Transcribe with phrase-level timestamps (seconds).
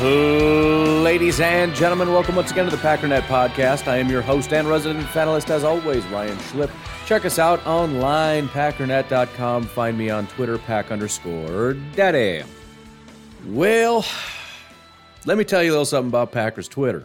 [0.00, 3.86] Ladies and gentlemen, welcome once again to the Packernet Podcast.
[3.86, 6.70] I am your host and resident panelist, as always, Ryan Schlip.
[7.04, 9.64] Check us out online, packernet.com.
[9.64, 12.42] Find me on Twitter, pack underscore daddy.
[13.48, 14.06] Well,
[15.26, 17.04] let me tell you a little something about Packers Twitter.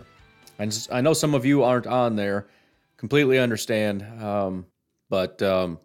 [0.58, 2.48] And I know some of you aren't on there,
[2.96, 4.04] completely understand.
[4.24, 4.68] Um,
[5.10, 5.80] but um,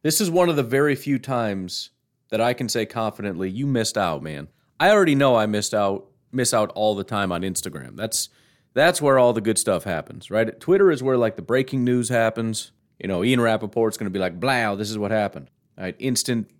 [0.00, 1.90] this is one of the very few times
[2.30, 4.48] that I can say confidently, you missed out, man.
[4.80, 7.96] I already know I missed out miss out all the time on Instagram.
[7.96, 8.28] That's
[8.74, 10.60] that's where all the good stuff happens, right?
[10.60, 12.72] Twitter is where like the breaking news happens.
[12.98, 15.96] You know, Ian Rapoport's going to be like, "Blow, this is what happened." Right?
[15.98, 16.50] Instant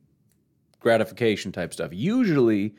[0.80, 1.90] gratification type stuff.
[1.92, 2.74] Usually,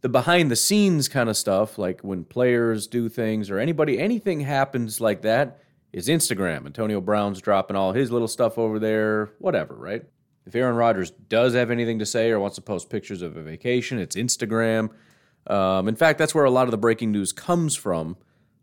[0.00, 4.40] the behind the scenes kind of stuff, like when players do things or anybody, anything
[4.40, 5.60] happens like that,
[5.92, 6.66] is Instagram.
[6.66, 10.04] Antonio Brown's dropping all his little stuff over there, whatever, right?
[10.46, 13.42] If Aaron Rodgers does have anything to say or wants to post pictures of a
[13.42, 14.90] vacation, it's Instagram.
[15.46, 18.16] Um, in fact, that's where a lot of the breaking news comes from.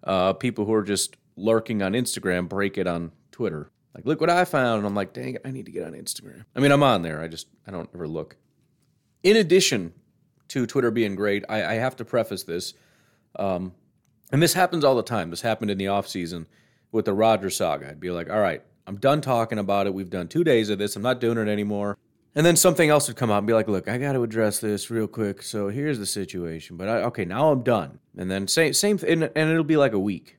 [0.04, 3.72] Uh, people who are just lurking on Instagram break it on Twitter.
[3.94, 4.80] Like, look what I found.
[4.80, 6.46] And I'm like, dang it, I need to get on Instagram.
[6.56, 7.22] I mean, I'm on there.
[7.22, 8.38] I just, I don't ever look.
[9.24, 9.94] In addition
[10.50, 12.74] to Twitter being great, I, I have to preface this.
[13.38, 13.74] Um,
[14.32, 15.30] and this happens all the time.
[15.30, 16.48] This happened in the off season
[16.92, 17.90] with the Rodgers saga.
[17.90, 19.94] I'd be like, all right, I'm done talking about it.
[19.94, 20.96] We've done two days of this.
[20.96, 21.98] I'm not doing it anymore.
[22.38, 24.60] And then something else would come out and be like, look, I got to address
[24.60, 25.42] this real quick.
[25.42, 26.78] So here's the situation.
[26.78, 27.98] But I, okay, now I'm done.
[28.16, 30.38] And then same, same, and, and it'll be like a week.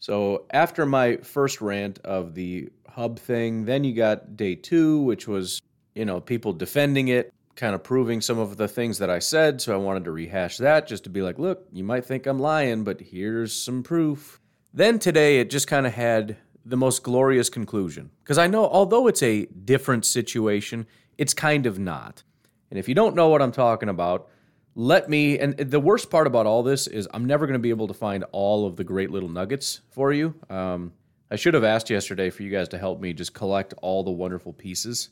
[0.00, 5.28] So after my first rant of the hub thing, then you got day two, which
[5.28, 5.62] was,
[5.94, 9.60] you know, people defending it, kind of proving some of the things that I said.
[9.60, 12.40] So I wanted to rehash that just to be like, look, you might think I'm
[12.40, 14.40] lying, but here's some proof.
[14.74, 16.38] Then today, it just kind of had
[16.68, 18.10] the most glorious conclusion.
[18.22, 20.86] Because I know, although it's a different situation,
[21.16, 22.22] it's kind of not.
[22.70, 24.28] And if you don't know what I'm talking about,
[24.74, 25.38] let me.
[25.38, 27.94] And the worst part about all this is I'm never going to be able to
[27.94, 30.34] find all of the great little nuggets for you.
[30.50, 30.92] Um,
[31.30, 34.10] I should have asked yesterday for you guys to help me just collect all the
[34.10, 35.10] wonderful pieces.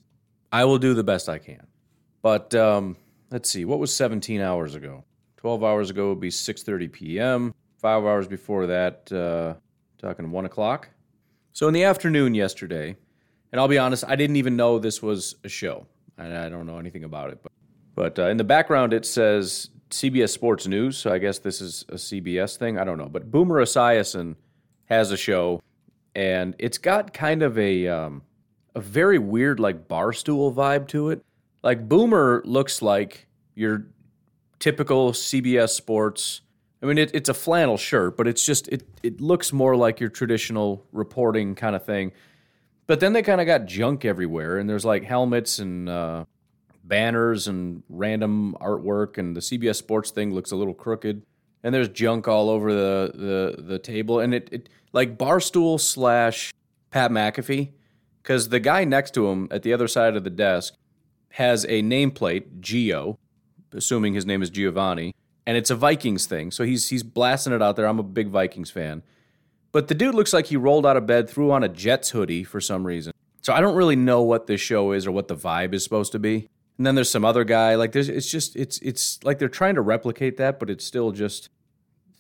[0.53, 1.67] I will do the best I can.
[2.23, 2.97] But um,
[3.31, 5.05] let's see, what was 17 hours ago?
[5.39, 7.55] 12 hours ago would be 6:30 p.m.
[7.79, 9.55] Five hours before that, uh,
[9.99, 10.89] talking one o'clock.
[11.57, 12.95] So in the afternoon yesterday,
[13.51, 15.87] and I'll be honest, I didn't even know this was a show.
[16.19, 17.51] I, I don't know anything about it, but
[17.95, 20.99] but uh, in the background it says CBS Sports News.
[20.99, 22.79] So I guess this is a CBS thing.
[22.79, 24.37] I don't know, but Boomer Esiason
[24.85, 25.63] has a show,
[26.15, 28.21] and it's got kind of a um,
[28.75, 31.25] a very weird like barstool vibe to it.
[31.63, 33.87] Like Boomer looks like your
[34.59, 36.43] typical CBS Sports
[36.87, 39.99] I mean, it, it's a flannel shirt, but it's just it it looks more like
[39.99, 42.13] your traditional reporting kind of thing.
[42.87, 46.27] But then they kind of got junk everywhere, and there's like helmets and uh,
[46.85, 51.23] banners and random artwork, and the CBS Sports thing looks a little crooked,
[51.65, 53.11] and there's junk all over the
[53.57, 56.55] the, the table, and it, it like barstool slash
[56.93, 57.73] Pat McAfee,
[58.23, 60.75] because the guy next to him at the other side of the desk
[61.31, 63.17] has a nameplate Gio,
[63.73, 66.51] assuming his name is Giovanni and it's a Vikings thing.
[66.51, 67.87] So he's he's blasting it out there.
[67.87, 69.03] I'm a big Vikings fan.
[69.73, 72.45] But the dude looks like he rolled out of bed, threw on a Jets hoodie
[72.45, 73.13] for some reason.
[73.43, 76.13] So I don't really know what this show is or what the vibe is supposed
[76.13, 76.49] to be.
[76.79, 79.77] And then there's some other guy like there's it's just it's it's like they're trying
[79.77, 81.49] to replicate that, but it's still just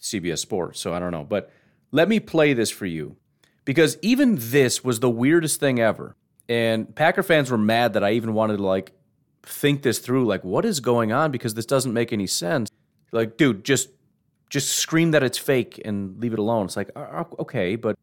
[0.00, 0.80] CBS Sports.
[0.80, 1.24] So I don't know.
[1.24, 1.50] But
[1.90, 3.16] let me play this for you
[3.64, 6.14] because even this was the weirdest thing ever.
[6.48, 8.92] And Packer fans were mad that I even wanted to like
[9.42, 12.70] think this through like what is going on because this doesn't make any sense.
[13.12, 13.90] Like, dude, just
[14.48, 16.66] just scream that it's fake and leave it alone.
[16.66, 17.96] It's like, uh, uh, okay, but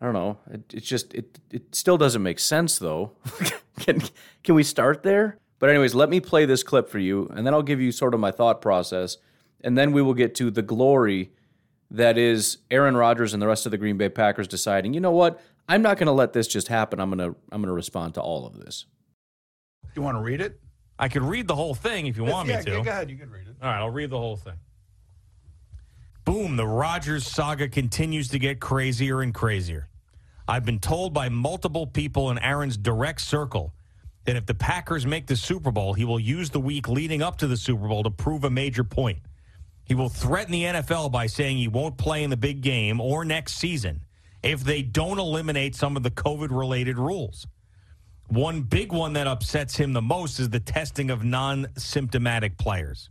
[0.00, 0.38] I don't know.
[0.50, 3.12] It, it's just it it still doesn't make sense though.
[3.80, 4.02] can
[4.42, 5.38] can we start there?
[5.58, 8.14] But anyways, let me play this clip for you, and then I'll give you sort
[8.14, 9.16] of my thought process,
[9.62, 11.32] and then we will get to the glory
[11.90, 15.10] that is Aaron Rodgers and the rest of the Green Bay Packers deciding, you know
[15.10, 15.40] what?
[15.68, 17.00] I'm not going to let this just happen.
[17.00, 18.86] I'm going to I'm going to respond to all of this.
[19.82, 20.60] Do you want to read it?
[20.98, 22.70] I could read the whole thing if you want yeah, me to.
[22.70, 23.56] Go ahead, you can read it.
[23.62, 24.54] All right, I'll read the whole thing.
[26.24, 29.88] Boom, the Rodgers saga continues to get crazier and crazier.
[30.46, 33.72] I've been told by multiple people in Aaron's direct circle
[34.24, 37.38] that if the Packers make the Super Bowl, he will use the week leading up
[37.38, 39.20] to the Super Bowl to prove a major point.
[39.84, 43.24] He will threaten the NFL by saying he won't play in the big game or
[43.24, 44.02] next season
[44.42, 47.46] if they don't eliminate some of the COVID related rules.
[48.28, 53.08] One big one that upsets him the most is the testing of non symptomatic players.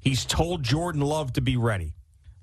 [0.00, 1.94] He's told Jordan Love to be ready.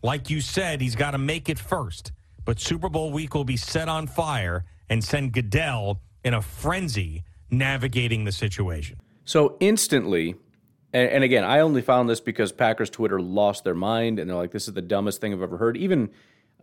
[0.03, 2.11] Like you said, he's got to make it first.
[2.43, 7.23] But Super Bowl week will be set on fire and send Goodell in a frenzy
[7.49, 8.99] navigating the situation.
[9.23, 10.35] So instantly,
[10.93, 14.51] and, again, I only found this because Packers Twitter lost their mind and they're like,
[14.51, 16.11] "This is the dumbest thing I've ever heard." Even,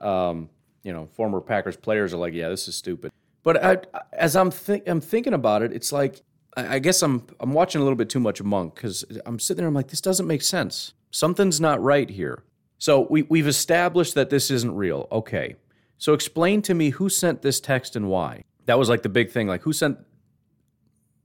[0.00, 0.48] um,
[0.84, 3.10] you know, former Packers players are like, "Yeah, this is stupid."
[3.42, 3.78] But I,
[4.12, 6.22] as I'm th- I'm thinking about it, it's like
[6.56, 9.58] I, I guess I'm I'm watching a little bit too much Monk because I'm sitting
[9.62, 9.68] there.
[9.68, 10.94] I'm like, this doesn't make sense.
[11.10, 12.42] Something's not right here.
[12.78, 15.06] So we, we've established that this isn't real.
[15.12, 15.56] Okay.
[15.98, 18.44] So explain to me who sent this text and why.
[18.66, 19.46] That was like the big thing.
[19.46, 19.98] Like who sent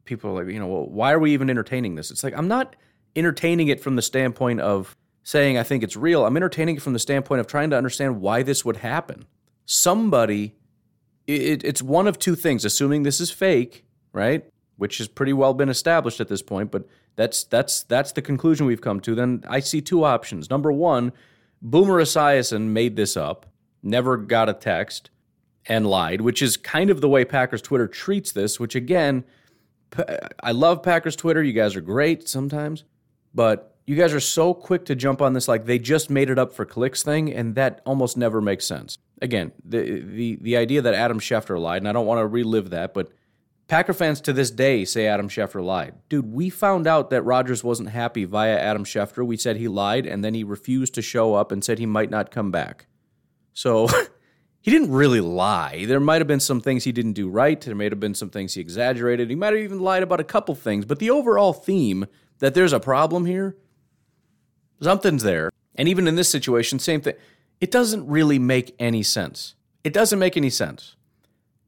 [0.05, 2.11] people are like, you know, well, why are we even entertaining this?
[2.11, 2.75] It's like I'm not
[3.15, 6.25] entertaining it from the standpoint of saying I think it's real.
[6.25, 9.25] I'm entertaining it from the standpoint of trying to understand why this would happen.
[9.65, 10.55] Somebody
[11.27, 14.45] it, it's one of two things, assuming this is fake, right?
[14.77, 18.65] Which has pretty well been established at this point, but that's that's that's the conclusion
[18.65, 19.13] we've come to.
[19.13, 20.49] Then I see two options.
[20.49, 21.11] Number one,
[21.61, 23.45] Boomer Esiason made this up,
[23.83, 25.09] never got a text,
[25.65, 29.25] and lied, which is kind of the way Packers Twitter treats this, which again,
[30.41, 31.43] I love Packers Twitter.
[31.43, 32.83] You guys are great sometimes,
[33.33, 36.37] but you guys are so quick to jump on this like they just made it
[36.37, 38.97] up for clicks thing, and that almost never makes sense.
[39.21, 42.69] Again, the the the idea that Adam Schefter lied, and I don't want to relive
[42.69, 43.11] that, but
[43.67, 45.95] Packer fans to this day say Adam Schefter lied.
[46.07, 49.25] Dude, we found out that Rodgers wasn't happy via Adam Schefter.
[49.25, 52.09] We said he lied, and then he refused to show up and said he might
[52.09, 52.85] not come back.
[53.53, 53.87] So
[54.61, 55.85] he didn't really lie.
[55.85, 57.59] There might have been some things he didn't do right.
[57.59, 59.29] There may have been some things he exaggerated.
[59.29, 60.85] He might have even lied about a couple things.
[60.85, 62.05] But the overall theme
[62.39, 63.57] that there's a problem here,
[64.81, 65.49] something's there.
[65.75, 67.15] And even in this situation, same thing.
[67.59, 69.55] It doesn't really make any sense.
[69.83, 70.95] It doesn't make any sense.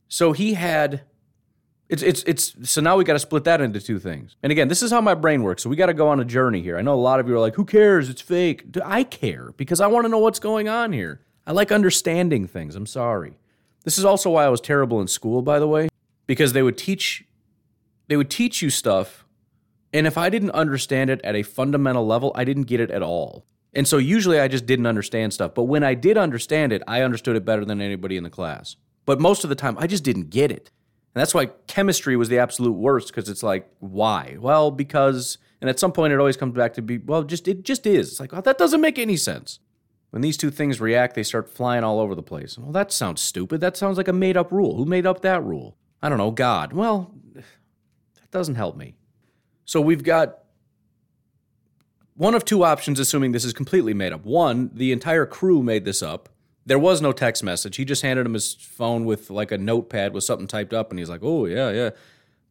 [0.07, 1.01] So he had
[1.87, 4.35] it's it's it's so now we got to split that into two things.
[4.43, 5.63] And again, this is how my brain works.
[5.63, 6.77] So we got to go on a journey here.
[6.77, 8.09] I know a lot of you are like, "Who cares?
[8.09, 11.21] It's fake." Do I care because I want to know what's going on here.
[11.47, 12.75] I like understanding things.
[12.75, 13.39] I'm sorry.
[13.83, 15.89] This is also why I was terrible in school, by the way,
[16.27, 17.25] because they would teach
[18.07, 19.25] they would teach you stuff
[19.93, 23.01] and if I didn't understand it at a fundamental level, I didn't get it at
[23.01, 23.45] all.
[23.73, 25.53] And so usually I just didn't understand stuff.
[25.53, 28.75] But when I did understand it, I understood it better than anybody in the class.
[29.05, 30.71] But most of the time, I just didn't get it.
[31.13, 34.37] And that's why chemistry was the absolute worst because it's like, why?
[34.39, 37.63] Well, because, and at some point it always comes back to be, well, just it
[37.63, 38.11] just is.
[38.11, 39.59] It's like, well, that doesn't make any sense.
[40.11, 42.57] When these two things react, they start flying all over the place.
[42.57, 43.61] Well, that sounds stupid.
[43.61, 44.75] That sounds like a made up rule.
[44.75, 45.77] Who made up that rule?
[46.01, 46.73] I don't know, God.
[46.73, 48.95] Well, that doesn't help me.
[49.65, 50.39] So we've got
[52.19, 54.25] one of two options, assuming this is completely made up.
[54.25, 56.29] One, the entire crew made this up
[56.69, 57.77] there was no text message.
[57.77, 60.99] He just handed him his phone with like a notepad with something typed up, and
[60.99, 61.89] he's like, "Oh yeah, yeah."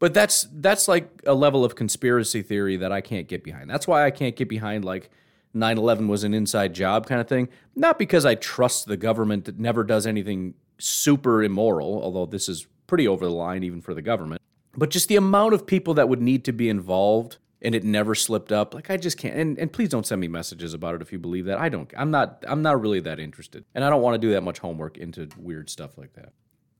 [0.00, 3.70] But that's that's like a level of conspiracy theory that I can't get behind.
[3.70, 5.10] That's why I can't get behind like
[5.55, 7.48] 9/11 was an inside job kind of thing.
[7.77, 12.67] Not because I trust the government that never does anything super immoral, although this is
[12.89, 14.43] pretty over the line even for the government.
[14.77, 18.15] But just the amount of people that would need to be involved and it never
[18.15, 18.74] slipped up.
[18.74, 19.36] Like I just can't.
[19.36, 21.58] And, and please don't send me messages about it if you believe that.
[21.58, 21.93] I don't.
[21.96, 22.44] I'm not.
[22.46, 25.29] I'm not really that interested, and I don't want to do that much homework into
[25.36, 26.32] weird stuff like that.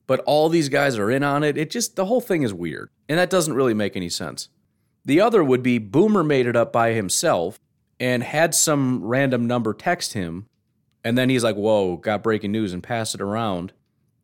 [0.07, 1.57] But all these guys are in on it.
[1.57, 4.49] It just the whole thing is weird, and that doesn't really make any sense.
[5.05, 7.59] The other would be Boomer made it up by himself
[7.99, 10.47] and had some random number text him,
[11.03, 13.73] and then he's like, "Whoa, got breaking news," and pass it around.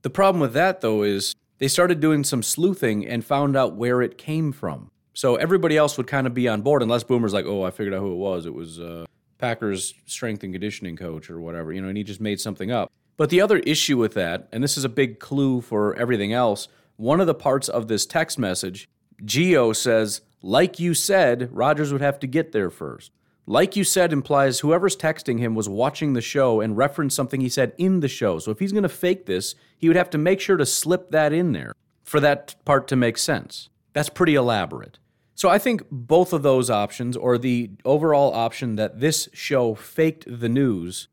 [0.02, 4.02] The problem with that though is they started doing some sleuthing and found out where
[4.02, 4.92] it came from.
[5.16, 7.94] So everybody else would kind of be on board unless Boomer's like, oh, I figured
[7.94, 8.46] out who it was.
[8.46, 9.06] It was uh,
[9.38, 12.92] Packers strength and conditioning coach or whatever, you know, and he just made something up.
[13.16, 16.68] But the other issue with that, and this is a big clue for everything else,
[16.98, 18.90] one of the parts of this text message,
[19.24, 23.12] Gio says, like you said, Rodgers would have to get there first.
[23.48, 27.48] Like you said implies whoever's texting him was watching the show and referenced something he
[27.48, 28.40] said in the show.
[28.40, 31.12] So if he's going to fake this, he would have to make sure to slip
[31.12, 33.70] that in there for that part to make sense.
[33.94, 35.00] That's pretty elaborate.
[35.36, 40.26] So I think both of those options, or the overall option that this show faked
[40.28, 41.10] the news,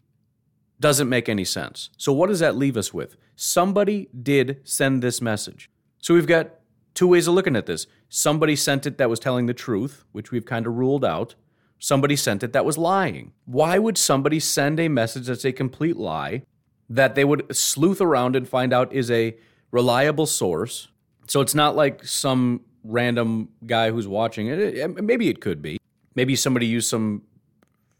[0.78, 1.90] doesn't make any sense.
[1.96, 3.16] So what does that leave us with?
[3.34, 5.70] Somebody did send this message.
[5.98, 6.50] So we've got
[6.94, 7.86] two ways of looking at this.
[8.08, 11.34] Somebody sent it that was telling the truth, which we've kind of ruled out.
[11.78, 13.32] Somebody sent it that was lying.
[13.44, 16.42] Why would somebody send a message that's a complete lie
[16.88, 19.36] that they would sleuth around and find out is a
[19.72, 20.88] reliable source?
[21.26, 25.02] So it's not like some random guy who's watching it.
[25.02, 25.78] Maybe it could be.
[26.14, 27.22] Maybe somebody used some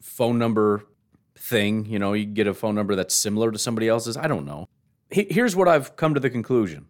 [0.01, 0.85] phone number
[1.37, 1.87] thing.
[1.87, 4.17] You know, you get a phone number that's similar to somebody else's.
[4.17, 4.67] I don't know.
[5.11, 6.87] Here's what I've come to the conclusion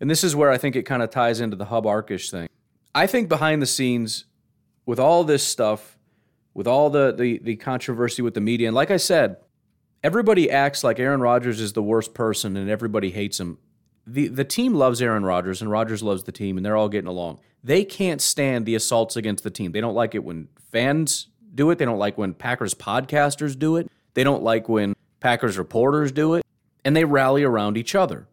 [0.00, 2.48] and this is where I think it kind of ties into the Hub Arkush thing.
[2.94, 4.26] I think behind the scenes,
[4.86, 5.98] with all this stuff,
[6.52, 9.36] with all the, the, the controversy with the media, and like I said,
[10.02, 13.58] everybody acts like Aaron Rodgers is the worst person and everybody hates him.
[14.06, 17.08] The, the team loves Aaron Rodgers and Rodgers loves the team and they're all getting
[17.08, 17.40] along.
[17.62, 19.72] They can't stand the assaults against the team.
[19.72, 21.78] They don't like it when fans do it.
[21.78, 23.90] They don't like when Packers podcasters do it.
[24.12, 26.44] They don't like when Packers reporters do it.
[26.84, 28.28] And they rally around each other.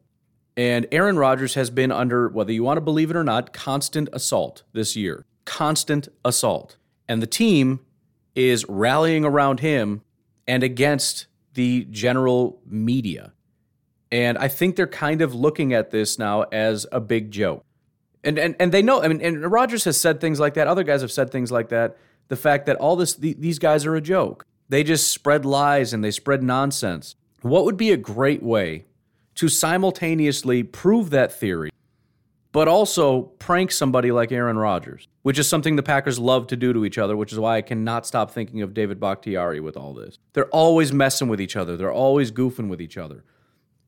[0.58, 4.10] And Aaron Rodgers has been under, whether you want to believe it or not, constant
[4.12, 5.26] assault this year.
[5.46, 6.76] Constant assault.
[7.08, 7.80] And the team
[8.36, 10.02] is rallying around him
[10.48, 13.34] and against the general media.
[14.12, 17.64] And I think they're kind of looking at this now as a big joke.
[18.24, 20.68] And and, and they know, I mean, and Rodgers has said things like that.
[20.68, 21.98] Other guys have said things like that.
[22.28, 24.46] The fact that all this, the, these guys are a joke.
[24.70, 27.16] They just spread lies and they spread nonsense.
[27.42, 28.86] What would be a great way
[29.36, 31.72] to simultaneously prove that theory,
[32.52, 36.74] but also prank somebody like Aaron Rodgers, which is something the Packers love to do
[36.74, 39.94] to each other, which is why I cannot stop thinking of David Bakhtiari with all
[39.94, 40.20] this.
[40.34, 43.24] They're always messing with each other, they're always goofing with each other.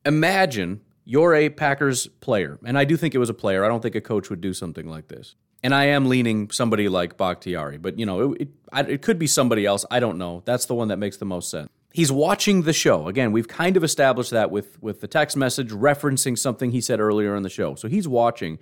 [0.04, 3.64] Imagine you're a Packers player, and I do think it was a player.
[3.64, 5.34] I don't think a coach would do something like this.
[5.62, 9.26] And I am leaning somebody like Bakhtiari, but you know, it, it, it could be
[9.26, 9.86] somebody else.
[9.90, 10.42] I don't know.
[10.44, 13.06] That's the one that makes the most sense he's watching the show.
[13.08, 17.00] Again, we've kind of established that with with the text message referencing something he said
[17.00, 17.76] earlier in the show.
[17.76, 18.58] So he's watching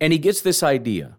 [0.00, 1.16] and he gets this idea.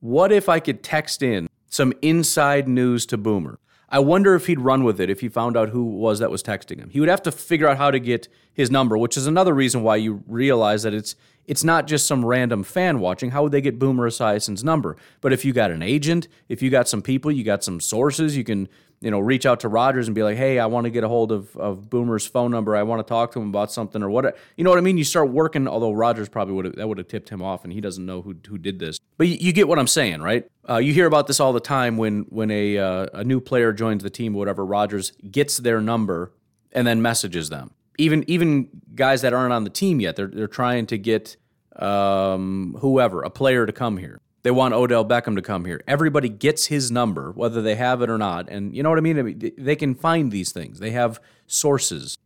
[0.00, 3.58] What if I could text in some inside news to Boomer?
[3.88, 6.42] I wonder if he'd run with it if he found out who was that was
[6.42, 6.90] texting him.
[6.90, 9.82] He would have to figure out how to get his number, which is another reason
[9.82, 13.30] why you realize that it's it's not just some random fan watching.
[13.30, 14.96] How would they get Boomer Esiason's number?
[15.20, 18.36] But if you got an agent, if you got some people, you got some sources,
[18.36, 18.68] you can
[19.00, 21.08] you know, reach out to Rodgers and be like, hey, I want to get a
[21.08, 22.74] hold of, of Boomer's phone number.
[22.74, 24.36] I want to talk to him about something or what.
[24.56, 24.96] You know what I mean?
[24.96, 27.72] You start working, although Rodgers probably would have, that would have tipped him off and
[27.72, 28.98] he doesn't know who, who did this.
[29.18, 30.46] But you, you get what I'm saying, right?
[30.68, 33.72] Uh, you hear about this all the time when, when a, uh, a new player
[33.72, 36.32] joins the team whatever, Rodgers gets their number
[36.72, 37.72] and then messages them.
[37.98, 41.36] Even, even guys that aren't on the team yet, they're, they're trying to get
[41.76, 44.20] um, whoever, a player to come here.
[44.44, 45.82] They want Odell Beckham to come here.
[45.88, 48.48] Everybody gets his number, whether they have it or not.
[48.50, 49.18] And you know what I mean?
[49.18, 50.78] I mean they can find these things.
[50.78, 52.18] They have sources.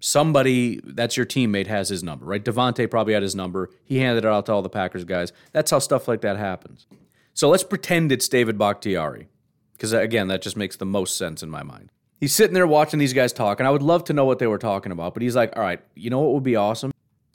[0.00, 2.42] Somebody that's your teammate has his number, right?
[2.42, 3.70] Davante probably had his number.
[3.84, 5.32] He handed it out to all the Packers guys.
[5.52, 6.86] That's how stuff like that happens.
[7.34, 9.28] So let's pretend it's David Bakhtiari,
[9.72, 11.90] because uh, again, that just makes the most sense in my mind.
[12.18, 14.46] He's sitting there watching these guys talk, and I would love to know what they
[14.46, 15.12] were talking about.
[15.12, 16.92] But he's like, "All right, you know what would be awesome?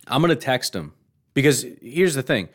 [0.07, 0.93] I'm gonna text him
[1.35, 2.49] because here's the thing: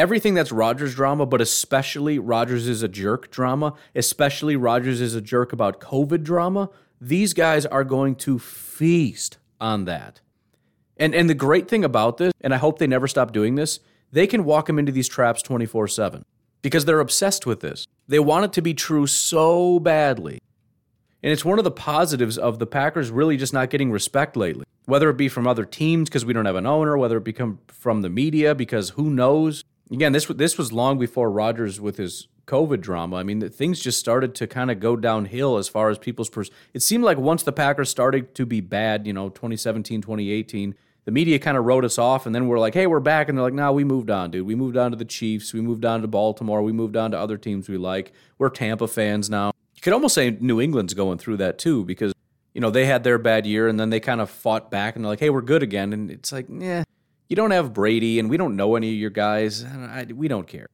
[0.00, 5.20] everything that's Rodgers drama, but especially Rodgers is a jerk drama, especially Rodgers is a
[5.20, 10.22] jerk about COVID drama, these guys are going to feast on that.
[10.96, 13.80] And and the great thing about this, and I hope they never stop doing this,
[14.10, 16.24] they can walk him into these traps 24/7
[16.62, 17.86] because they're obsessed with this.
[18.08, 20.40] They want it to be true so badly.
[21.22, 24.64] And it's one of the positives of the Packers really just not getting respect lately.
[24.86, 27.58] Whether it be from other teams because we don't have an owner, whether it become
[27.68, 32.28] from the media because who knows again, this this was long before Rodgers with his
[32.46, 33.16] COVID drama.
[33.16, 36.28] I mean, things just started to kind of go downhill as far as people's.
[36.28, 40.74] Pers- it seemed like once the Packers started to be bad, you know, 2017, 2018,
[41.04, 43.36] the media kind of wrote us off, and then we're like, hey, we're back, and
[43.36, 44.46] they're like, nah, we moved on, dude.
[44.46, 47.18] We moved on to the Chiefs, we moved on to Baltimore, we moved on to
[47.18, 48.12] other teams we like.
[48.38, 49.52] We're Tampa fans now.
[49.74, 52.12] You could almost say New England's going through that too, because
[52.52, 55.04] you know they had their bad year, and then they kind of fought back, and
[55.04, 56.84] they're like, hey, we're good again, and it's like, yeah
[57.30, 59.64] you don't have Brady, and we don't know any of your guys.
[59.64, 60.66] I, we don't care.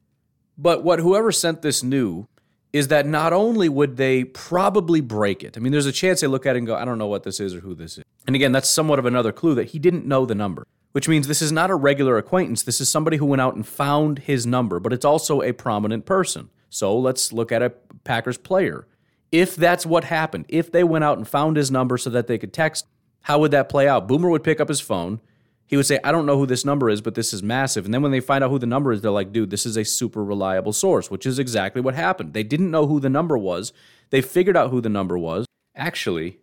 [0.57, 2.27] But what whoever sent this knew
[2.73, 6.27] is that not only would they probably break it, I mean, there's a chance they
[6.27, 8.03] look at it and go, I don't know what this is or who this is.
[8.25, 11.27] And again, that's somewhat of another clue that he didn't know the number, which means
[11.27, 12.63] this is not a regular acquaintance.
[12.63, 16.07] This is somebody who went out and found his number, but it's also a prominent
[16.07, 16.49] person.
[16.69, 17.69] So let's look at a
[18.03, 18.87] Packers player.
[19.31, 22.39] If that's what happened, if they went out and found his number so that they
[22.39, 22.87] could text,
[23.21, 24.07] how would that play out?
[24.07, 25.21] Boomer would pick up his phone
[25.67, 27.85] he would say, I don't know who this number is, but this is massive.
[27.85, 29.77] And then when they find out who the number is, they're like, dude, this is
[29.77, 32.33] a super reliable source, which is exactly what happened.
[32.33, 33.73] They didn't know who the number was.
[34.09, 35.45] They figured out who the number was.
[35.75, 36.39] Actually,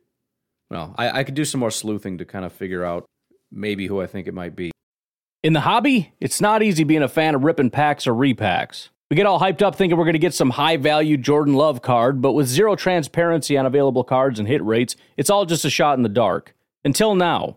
[0.71, 3.07] well, I, I could do some more sleuthing to kind of figure out
[3.50, 4.71] maybe who I think it might be.
[5.43, 8.88] In the hobby, it's not easy being a fan of ripping packs or repacks.
[9.11, 11.83] We get all hyped up thinking we're going to get some high value Jordan Love
[11.83, 15.71] card, but with zero transparency on available cards and hit rates, it's all just a
[15.71, 16.54] shot in the dark.
[16.85, 17.57] Until now,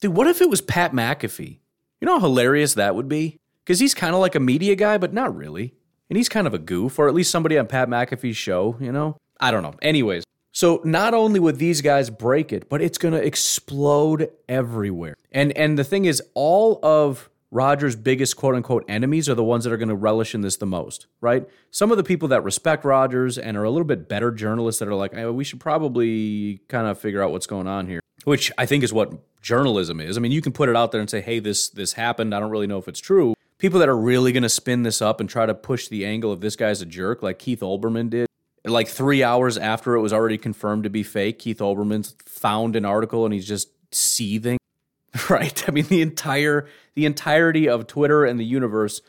[0.00, 1.58] Dude, what if it was Pat McAfee?
[2.00, 3.38] You know how hilarious that would be?
[3.64, 5.74] Because he's kind of like a media guy, but not really.
[6.08, 8.92] And he's kind of a goof, or at least somebody on Pat McAfee's show, you
[8.92, 9.16] know?
[9.40, 9.74] I don't know.
[9.82, 15.16] Anyways, so not only would these guys break it, but it's going to explode everywhere.
[15.32, 19.64] And and the thing is, all of Rodgers' biggest quote unquote enemies are the ones
[19.64, 21.46] that are going to relish in this the most, right?
[21.70, 24.88] Some of the people that respect Rodgers and are a little bit better journalists that
[24.88, 28.50] are like, hey, we should probably kind of figure out what's going on here, which
[28.58, 30.16] I think is what journalism is.
[30.16, 32.34] I mean, you can put it out there and say, "Hey, this this happened.
[32.34, 35.00] I don't really know if it's true." People that are really going to spin this
[35.00, 38.10] up and try to push the angle of this guy's a jerk, like Keith Olbermann
[38.10, 38.26] did.
[38.64, 42.84] Like three hours after it was already confirmed to be fake, Keith Olbermann found an
[42.84, 44.58] article and he's just seething.
[45.30, 45.66] Right?
[45.66, 49.00] I mean, the entire the entirety of Twitter and the universe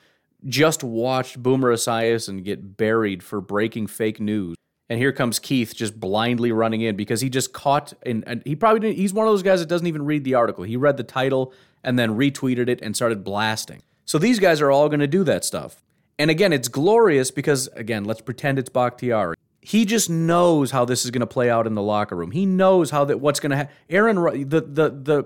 [0.45, 4.55] just watched Boomer Esiason get buried for breaking fake news
[4.89, 8.55] and here comes Keith just blindly running in because he just caught and, and he
[8.55, 10.63] probably didn't, he's one of those guys that doesn't even read the article.
[10.63, 13.81] He read the title and then retweeted it and started blasting.
[14.05, 15.83] So these guys are all going to do that stuff.
[16.17, 19.35] And again, it's glorious because again, let's pretend it's Bakhtiari.
[19.61, 22.31] He just knows how this is going to play out in the locker room.
[22.31, 23.73] He knows how that what's going to happen.
[23.89, 24.15] Aaron
[24.47, 25.25] the the the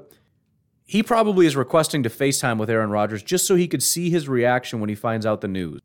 [0.86, 4.28] he probably is requesting to FaceTime with Aaron Rodgers just so he could see his
[4.28, 5.80] reaction when he finds out the news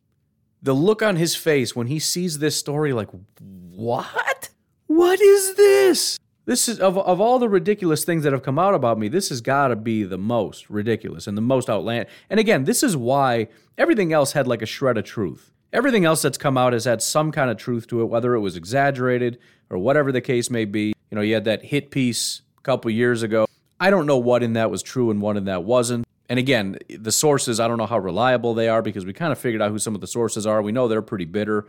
[0.63, 4.51] the look on his face when he sees this story like what?
[4.87, 6.19] What is this?
[6.45, 9.31] This is of, of all the ridiculous things that have come out about me this
[9.31, 12.97] has got to be the most ridiculous and the most outlandish and again this is
[12.97, 15.53] why everything else had like a shred of truth.
[15.73, 18.41] Everything else that's come out has had some kind of truth to it whether it
[18.41, 19.39] was exaggerated
[19.71, 20.95] or whatever the case may be.
[21.11, 23.47] You know you had that hit piece a couple years ago.
[23.79, 26.79] I don't know what in that was true and what in that wasn't and again,
[26.89, 29.71] the sources, I don't know how reliable they are because we kind of figured out
[29.71, 30.61] who some of the sources are.
[30.61, 31.67] We know they're pretty bitter.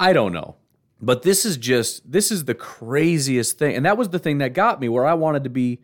[0.00, 0.56] I don't know.
[1.00, 3.74] But this is just, this is the craziest thing.
[3.74, 5.80] And that was the thing that got me where I wanted to be,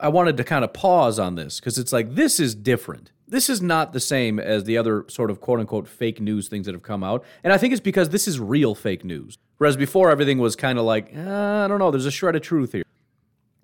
[0.00, 3.12] I wanted to kind of pause on this because it's like, this is different.
[3.26, 6.64] This is not the same as the other sort of quote unquote fake news things
[6.64, 7.24] that have come out.
[7.44, 9.36] And I think it's because this is real fake news.
[9.58, 12.42] Whereas before, everything was kind of like, uh, I don't know, there's a shred of
[12.42, 12.84] truth here.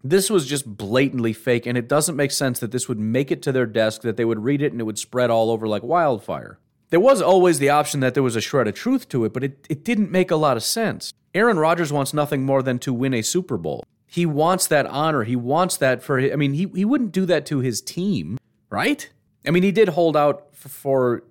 [0.06, 3.40] This was just blatantly fake, and it doesn't make sense that this would make it
[3.42, 5.82] to their desk, that they would read it, and it would spread all over like
[5.82, 6.58] wildfire.
[6.90, 9.42] There was always the option that there was a shred of truth to it, but
[9.42, 11.14] it, it didn't make a lot of sense.
[11.34, 13.82] Aaron Rodgers wants nothing more than to win a Super Bowl.
[14.06, 15.24] He wants that honor.
[15.24, 18.38] He wants that for, I mean, he, he wouldn't do that to his team,
[18.68, 19.08] right?
[19.46, 21.24] I mean, he did hold out for, for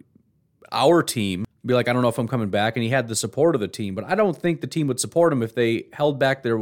[0.72, 3.16] our team, be like, I don't know if I'm coming back, and he had the
[3.16, 5.86] support of the team, but I don't think the team would support him if they
[5.94, 6.58] held back their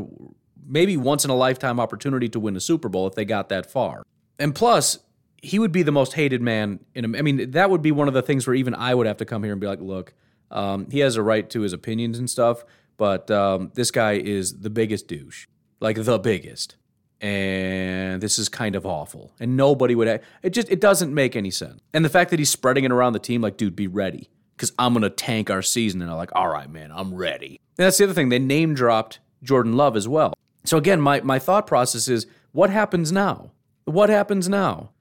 [0.71, 3.69] maybe once in a lifetime opportunity to win a Super Bowl if they got that
[3.69, 4.03] far.
[4.39, 4.99] And plus,
[5.43, 7.15] he would be the most hated man in.
[7.15, 9.25] I mean, that would be one of the things where even I would have to
[9.25, 10.13] come here and be like, look,
[10.49, 12.63] um, he has a right to his opinions and stuff,
[12.97, 15.47] but um, this guy is the biggest douche,
[15.79, 16.75] like the biggest.
[17.21, 19.31] and this is kind of awful.
[19.39, 20.21] And nobody would.
[20.41, 21.79] It just it doesn't make any sense.
[21.93, 24.73] And the fact that he's spreading it around the team, like, dude, be ready because
[24.79, 26.01] I'm gonna tank our season.
[26.01, 27.59] And I'm like, all right, man, I'm ready.
[27.77, 28.29] And that's the other thing.
[28.29, 30.33] They name dropped Jordan Love as well.
[30.63, 33.51] So again, my my thought process is, what happens now?
[33.85, 34.91] What happens now?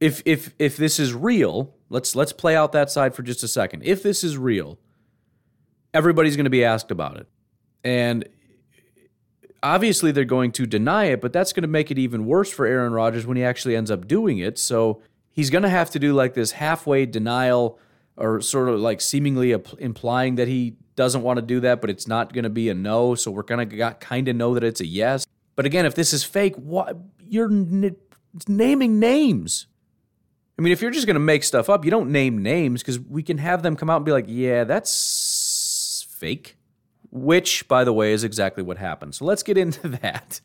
[0.00, 3.48] If if if this is real, let's let's play out that side for just a
[3.48, 3.82] second.
[3.84, 4.78] If this is real,
[5.92, 7.28] everybody's going to be asked about it.
[7.82, 8.28] And
[9.62, 12.66] obviously they're going to deny it, but that's going to make it even worse for
[12.66, 14.58] Aaron Rodgers when he actually ends up doing it.
[14.58, 17.78] So he's going to have to do like this halfway denial
[18.16, 22.06] or sort of like seemingly implying that he doesn't want to do that, but it's
[22.06, 23.14] not going to be a no.
[23.14, 25.26] So we're going to kind of know that it's a yes.
[25.56, 27.96] But again, if this is fake, what you're n-
[28.48, 29.66] naming names.
[30.58, 33.00] I mean, if you're just going to make stuff up, you don't name names because
[33.00, 36.56] we can have them come out and be like, yeah, that's fake
[37.14, 39.14] which, by the way, is exactly what happened.
[39.14, 40.40] So let's get into that.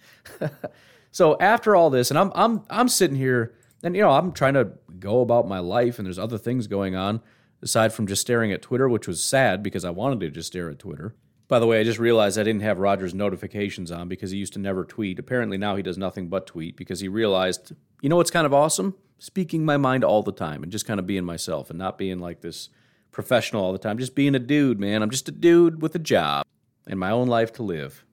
[1.12, 4.54] so after all this, and I'm I'm I'm sitting here, and you know I'm trying
[4.54, 7.22] to go about my life, and there's other things going on
[7.62, 10.70] aside from just staring at Twitter, which was sad because I wanted to just stare
[10.70, 11.16] at Twitter.
[11.48, 14.54] By the way, I just realized I didn't have Rodgers' notifications on because he used
[14.54, 15.18] to never tweet.
[15.18, 18.54] Apparently now he does nothing but tweet because he realized, you know what's kind of
[18.54, 18.96] awesome?
[19.18, 22.20] Speaking my mind all the time and just kind of being myself and not being
[22.20, 22.70] like this
[23.12, 23.98] professional all the time.
[23.98, 25.02] Just being a dude, man.
[25.02, 26.46] I'm just a dude with a job
[26.88, 28.06] and my own life to live.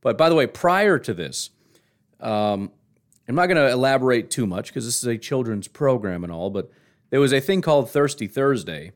[0.00, 1.50] But by the way, prior to this,
[2.20, 2.72] um,
[3.28, 6.50] I'm not going to elaborate too much because this is a children's program and all,
[6.50, 6.70] but
[7.12, 8.92] there was a thing called Thirsty Thursday,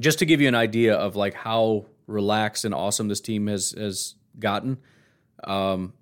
[0.00, 3.72] just to give you an idea of like how relaxed and awesome this team has
[3.72, 4.78] has gotten.
[5.44, 5.92] Um,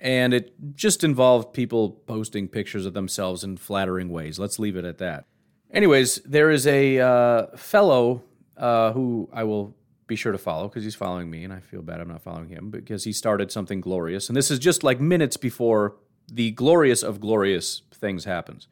[0.00, 4.40] and it just involved people posting pictures of themselves in flattering ways.
[4.40, 5.26] Let's leave it at that.
[5.72, 8.24] Anyways, there is a uh, fellow
[8.56, 9.76] uh, who I will
[10.08, 12.48] be sure to follow because he's following me, and I feel bad I'm not following
[12.48, 14.28] him because he started something glorious.
[14.28, 15.94] And this is just like minutes before
[16.26, 18.66] the glorious of glorious things happens.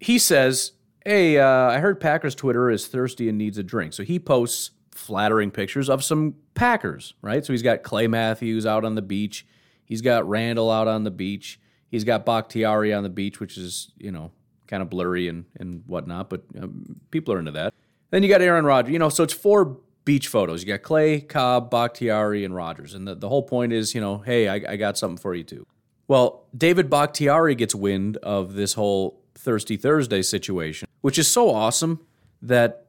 [0.00, 0.72] He says,
[1.04, 3.92] Hey, uh, I heard Packers Twitter is thirsty and needs a drink.
[3.92, 7.44] So he posts flattering pictures of some Packers, right?
[7.44, 9.46] So he's got Clay Matthews out on the beach.
[9.84, 11.60] He's got Randall out on the beach.
[11.90, 14.30] He's got Bakhtiari on the beach, which is, you know,
[14.66, 17.74] kind of blurry and, and whatnot, but um, people are into that.
[18.10, 18.92] Then you got Aaron Rodgers.
[18.92, 20.62] You know, so it's four beach photos.
[20.62, 22.94] You got Clay, Cobb, Bakhtiari, and Rodgers.
[22.94, 25.44] And the, the whole point is, you know, hey, I, I got something for you
[25.44, 25.66] too.
[26.08, 32.00] Well, David Bakhtiari gets wind of this whole Thirsty Thursday situation, which is so awesome
[32.40, 32.86] that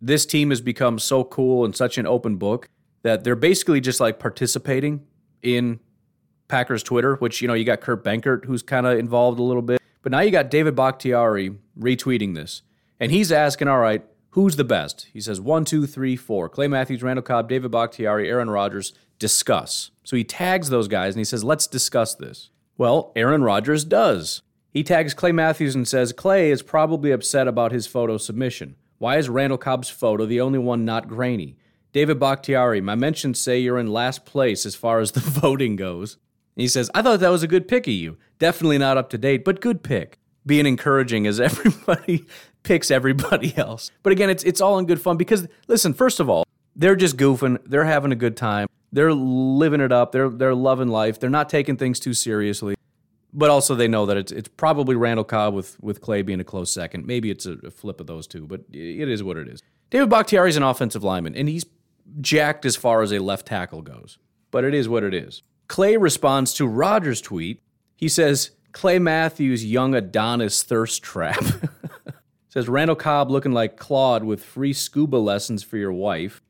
[0.00, 2.68] this team has become so cool and such an open book
[3.02, 5.04] that they're basically just like participating
[5.42, 5.80] in
[6.48, 9.62] Packers Twitter, which, you know, you got Kurt Benkert, who's kind of involved a little
[9.62, 9.80] bit.
[10.02, 12.62] But now you got David Bakhtiari retweeting this.
[13.00, 14.04] And he's asking, all right,
[14.38, 15.08] Who's the best?
[15.12, 16.48] He says one, two, three, four.
[16.48, 18.92] Clay Matthews, Randall Cobb, David Bakhtiari, Aaron Rodgers.
[19.18, 19.90] Discuss.
[20.04, 22.50] So he tags those guys and he says, let's discuss this.
[22.76, 24.42] Well, Aaron Rodgers does.
[24.70, 28.76] He tags Clay Matthews and says, Clay is probably upset about his photo submission.
[28.98, 31.56] Why is Randall Cobb's photo the only one not grainy?
[31.92, 36.18] David Bakhtiari, my mentions say you're in last place as far as the voting goes.
[36.54, 38.18] he says, I thought that was a good pick of you.
[38.38, 40.18] Definitely not up to date, but good pick.
[40.44, 42.26] Being encouraging as everybody
[42.62, 43.90] picks everybody else.
[44.02, 46.44] But again, it's it's all in good fun because listen, first of all,
[46.76, 50.88] they're just goofing, they're having a good time, they're living it up, they're they're loving
[50.88, 52.74] life, they're not taking things too seriously.
[53.38, 56.44] But also they know that it's it's probably Randall Cobb with with Clay being a
[56.44, 57.06] close second.
[57.06, 59.62] Maybe it's a, a flip of those two, but it is what it is.
[59.90, 61.64] David Bakhtiari is an offensive lineman, and he's
[62.20, 64.18] jacked as far as a left tackle goes.
[64.50, 65.42] But it is what it is.
[65.68, 67.62] Clay responds to Rodgers' tweet.
[67.94, 71.44] He says, Clay Matthews' young Adonis thirst trap.
[72.48, 76.42] says Randall Cobb looking like Claude with free scuba lessons for your wife.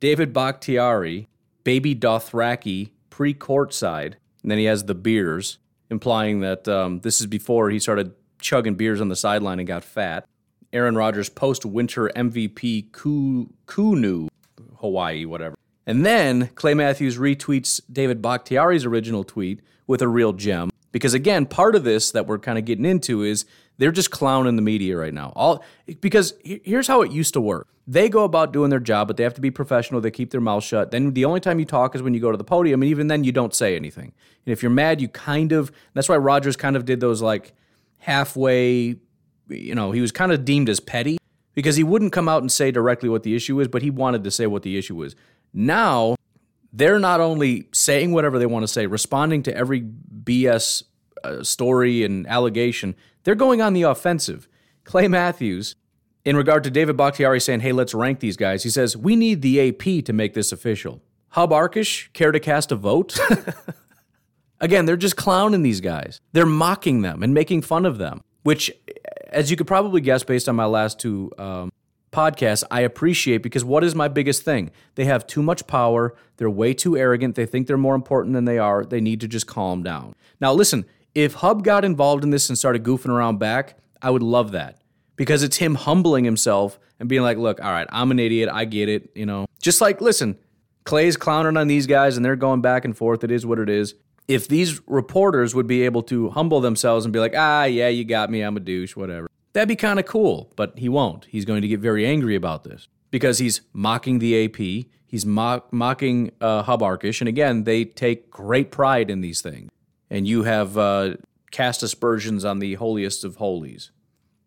[0.00, 1.28] David Bakhtiari,
[1.64, 4.14] baby Dothraki, pre courtside.
[4.42, 5.58] And then he has the beers,
[5.90, 9.84] implying that um, this is before he started chugging beers on the sideline and got
[9.84, 10.26] fat.
[10.72, 14.28] Aaron Rodgers post winter MVP Kona,
[14.76, 15.56] Hawaii, whatever.
[15.86, 20.70] And then Clay Matthews retweets David Bakhtiari's original tweet with a real gem.
[20.90, 23.44] Because again, part of this that we're kind of getting into is
[23.78, 25.32] they're just clowning the media right now.
[25.36, 25.62] All
[26.00, 27.68] because here's how it used to work.
[27.86, 30.00] They go about doing their job, but they have to be professional.
[30.00, 30.90] They keep their mouth shut.
[30.90, 33.06] Then the only time you talk is when you go to the podium, and even
[33.06, 34.12] then you don't say anything.
[34.44, 35.70] And if you're mad, you kind of.
[35.94, 37.54] That's why Rodgers kind of did those like
[37.98, 38.96] halfway.
[39.48, 41.18] You know, he was kind of deemed as petty
[41.54, 44.24] because he wouldn't come out and say directly what the issue is, but he wanted
[44.24, 45.14] to say what the issue was.
[45.54, 46.16] Now
[46.72, 50.82] they're not only saying whatever they want to say, responding to every BS
[51.24, 52.94] uh, story and allegation,
[53.24, 54.46] they're going on the offensive.
[54.84, 55.74] Clay Matthews,
[56.26, 59.40] in regard to David Bakhtiari saying, hey, let's rank these guys, he says, we need
[59.42, 61.00] the AP to make this official.
[61.30, 63.16] Hub Arkush, care to cast a vote?
[64.60, 66.20] Again, they're just clowning these guys.
[66.32, 68.72] They're mocking them and making fun of them, which,
[69.28, 71.70] as you could probably guess based on my last two um,
[72.10, 74.72] podcasts, I appreciate because what is my biggest thing?
[74.96, 76.16] They have too much power.
[76.38, 77.36] They're way too arrogant.
[77.36, 78.84] They think they're more important than they are.
[78.84, 80.16] They need to just calm down.
[80.40, 84.22] Now, listen, if Hub got involved in this and started goofing around back, I would
[84.22, 84.80] love that
[85.16, 88.48] because it's him humbling himself and being like, look, all right, I'm an idiot.
[88.52, 89.10] I get it.
[89.14, 90.38] You know, just like, listen,
[90.84, 93.24] Clay's clowning on these guys and they're going back and forth.
[93.24, 93.94] It is what it is.
[94.28, 98.04] If these reporters would be able to humble themselves and be like, ah, yeah, you
[98.04, 98.42] got me.
[98.42, 99.28] I'm a douche, whatever.
[99.52, 101.26] That'd be kind of cool, but he won't.
[101.26, 104.86] He's going to get very angry about this because he's mocking the AP.
[105.06, 107.20] He's mock, mocking uh, Hub Arkush.
[107.20, 109.70] And again, they take great pride in these things.
[110.10, 111.14] And you have uh,
[111.52, 113.90] cast aspersions on the holiest of holies.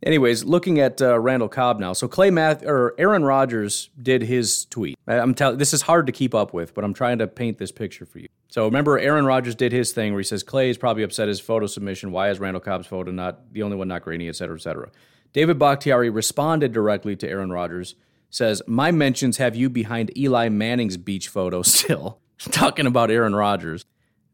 [0.02, 1.92] Anyways, looking at uh, Randall Cobb now.
[1.92, 4.98] So Clay Math or Aaron Rodgers did his tweet.
[5.08, 7.72] I'm telling this is hard to keep up with, but I'm trying to paint this
[7.72, 8.30] picture for you.
[8.48, 11.42] So remember, Aaron Rodgers did his thing where he says Clay is probably upset his
[11.42, 12.12] photo submission.
[12.12, 14.90] Why is Randall Cobb's photo not the only one not grainy, et cetera, et cetera.
[15.34, 17.96] David Bakhtiari responded directly to Aaron Rodgers.
[18.30, 23.86] Says my mentions have you behind Eli Manning's beach photo still, talking about Aaron Rodgers.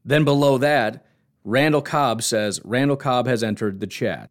[0.04, 1.04] Then below that,
[1.44, 4.30] Randall Cobb says Randall Cobb has entered the chat.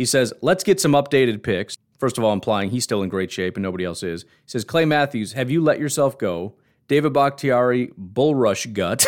[0.00, 1.76] He says, let's get some updated pics.
[1.98, 4.22] First of all, implying he's still in great shape and nobody else is.
[4.22, 6.54] He says, Clay Matthews, have you let yourself go?
[6.88, 9.04] David Bakhtiari, bullrush gut.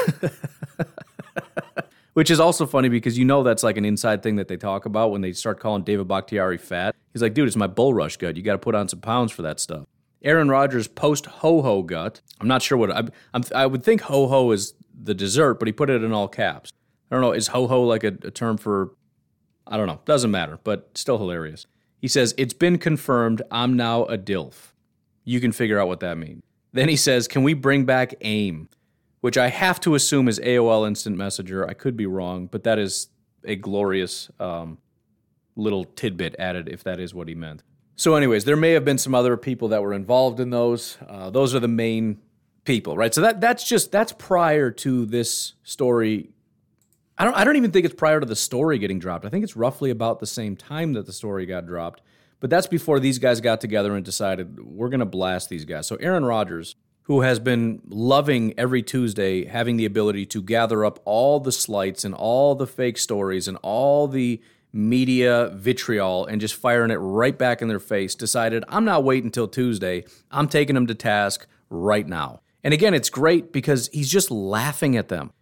[2.12, 4.84] Which is also funny because you know that's like an inside thing that they talk
[4.84, 6.94] about when they start calling David Bakhtiari fat.
[7.14, 8.36] He's like, dude, it's my bullrush gut.
[8.36, 9.86] You got to put on some pounds for that stuff.
[10.22, 12.20] Aaron Rodgers post ho ho gut.
[12.38, 15.68] I'm not sure what I, I'm, i would think ho ho is the dessert, but
[15.68, 16.70] he put it in all caps.
[17.10, 17.32] I don't know.
[17.32, 18.90] Is ho ho like a, a term for
[19.66, 20.00] I don't know.
[20.04, 21.66] Doesn't matter, but still hilarious.
[22.00, 24.72] He says, It's been confirmed I'm now a DILF.
[25.24, 26.42] You can figure out what that means.
[26.72, 28.68] Then he says, Can we bring back AIM?
[29.20, 31.68] Which I have to assume is AOL Instant Messenger.
[31.68, 33.08] I could be wrong, but that is
[33.44, 34.78] a glorious um,
[35.54, 37.62] little tidbit added if that is what he meant.
[37.94, 40.98] So, anyways, there may have been some other people that were involved in those.
[41.06, 42.20] Uh, those are the main
[42.64, 43.14] people, right?
[43.14, 46.30] So that that's just that's prior to this story
[47.18, 49.24] I don't I don't even think it's prior to the story getting dropped.
[49.24, 52.02] I think it's roughly about the same time that the story got dropped.
[52.40, 55.86] But that's before these guys got together and decided we're going to blast these guys.
[55.86, 60.98] So Aaron Rodgers, who has been loving every Tuesday having the ability to gather up
[61.04, 66.54] all the slights and all the fake stories and all the media vitriol and just
[66.54, 70.04] firing it right back in their face, decided I'm not waiting until Tuesday.
[70.30, 72.40] I'm taking them to task right now.
[72.64, 75.32] And again, it's great because he's just laughing at them.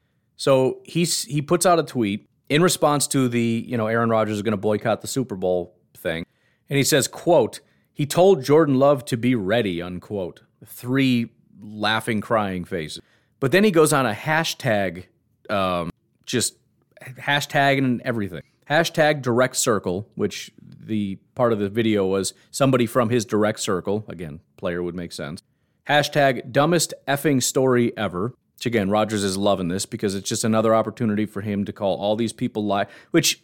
[0.40, 4.37] So he's he puts out a tweet in response to the, you know, Aaron Rodgers
[4.37, 6.24] is going to boycott the Super Bowl thing.
[6.70, 7.61] And he says, quote,
[7.92, 10.40] he told Jordan Love to be ready, unquote.
[10.64, 11.29] Three
[11.61, 13.03] laughing, crying faces.
[13.38, 15.09] But then he goes on a hashtag,
[15.50, 15.90] um,
[16.24, 16.57] just
[17.03, 18.42] hashtag and everything.
[18.70, 24.07] Hashtag direct circle, which the part of the video was somebody from his direct circle.
[24.09, 25.42] Again, player would make sense.
[25.87, 28.33] Hashtag dumbest effing story ever.
[28.61, 31.96] Which again, Rodgers is loving this because it's just another opportunity for him to call
[31.96, 32.88] all these people lie.
[33.11, 33.40] Which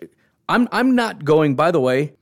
[0.47, 1.55] I'm I'm not going.
[1.55, 2.13] By the way,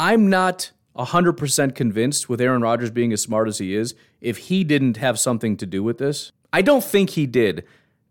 [0.00, 3.94] I'm not hundred percent convinced with Aaron Rodgers being as smart as he is.
[4.20, 7.64] If he didn't have something to do with this, I don't think he did.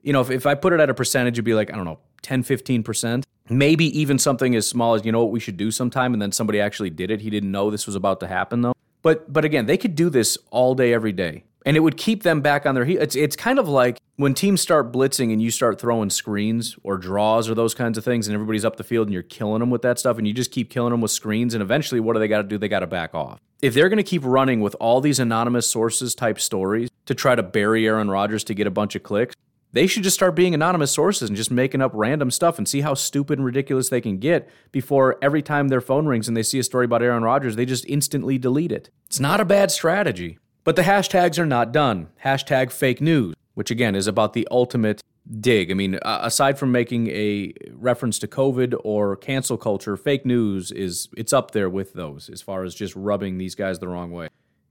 [0.04, 1.84] You know, if, if I put it at a percentage, it'd be like I don't
[1.84, 3.26] know, 10, 15 percent.
[3.50, 6.32] Maybe even something as small as you know what we should do sometime, and then
[6.32, 7.20] somebody actually did it.
[7.20, 8.74] He didn't know this was about to happen though.
[9.02, 12.24] But but again, they could do this all day, every day and it would keep
[12.24, 13.02] them back on their heels.
[13.04, 16.98] It's it's kind of like when teams start blitzing and you start throwing screens or
[16.98, 19.70] draws or those kinds of things, and everybody's up the field and you're killing them
[19.70, 22.20] with that stuff, and you just keep killing them with screens, and eventually, what do
[22.20, 22.58] they got to do?
[22.58, 23.40] They got to back off.
[23.62, 27.36] If they're going to keep running with all these anonymous sources type stories to try
[27.36, 29.36] to bury Aaron Rodgers to get a bunch of clicks,
[29.72, 32.82] they should just start being anonymous sources and just making up random stuff and see
[32.82, 36.44] how stupid and ridiculous they can get before every time their phone rings and they
[36.44, 38.90] see a story about Aaron Rodgers, they just instantly delete it.
[39.06, 40.40] It's not a bad strategy.
[40.70, 42.10] But the hashtags are not done.
[42.24, 45.02] Hashtag fake news, which again is about the ultimate
[45.40, 45.72] dig.
[45.72, 51.10] I mean, aside from making a reference to COVID or cancel culture, fake news is
[51.18, 54.28] it's up there with those as far as just rubbing these guys the wrong way.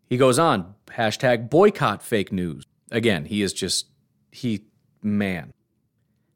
[0.08, 2.62] He goes on, hashtag boycott fake news.
[2.92, 3.86] Again, he is just
[4.30, 4.66] he
[5.02, 5.52] man.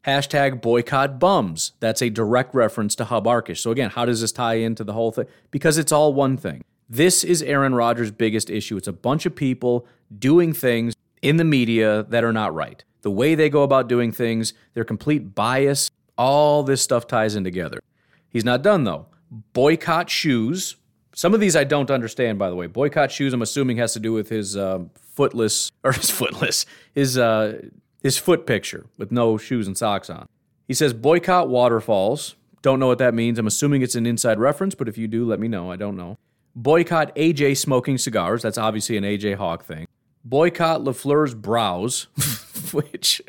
[0.04, 1.70] Hashtag boycott bums.
[1.78, 3.58] That's a direct reference to Hub Arkush.
[3.58, 5.26] So again, how does this tie into the whole thing?
[5.52, 6.64] Because it's all one thing.
[6.92, 8.76] This is Aaron Rodgers' biggest issue.
[8.76, 9.86] It's a bunch of people
[10.18, 12.84] doing things in the media that are not right.
[13.00, 17.44] The way they go about doing things, their complete bias, all this stuff ties in
[17.44, 17.80] together.
[18.28, 19.06] He's not done though.
[19.54, 20.76] Boycott shoes.
[21.14, 22.66] Some of these I don't understand, by the way.
[22.66, 24.80] Boycott shoes, I'm assuming, has to do with his uh,
[25.16, 27.68] footless or his footless his uh,
[28.02, 30.28] his foot picture with no shoes and socks on.
[30.68, 32.34] He says boycott waterfalls.
[32.60, 33.38] Don't know what that means.
[33.38, 35.70] I'm assuming it's an inside reference, but if you do, let me know.
[35.70, 36.18] I don't know.
[36.54, 38.42] Boycott AJ smoking cigars.
[38.42, 39.86] That's obviously an AJ Hawk thing.
[40.24, 42.08] Boycott LaFleur's brows,
[42.72, 43.20] which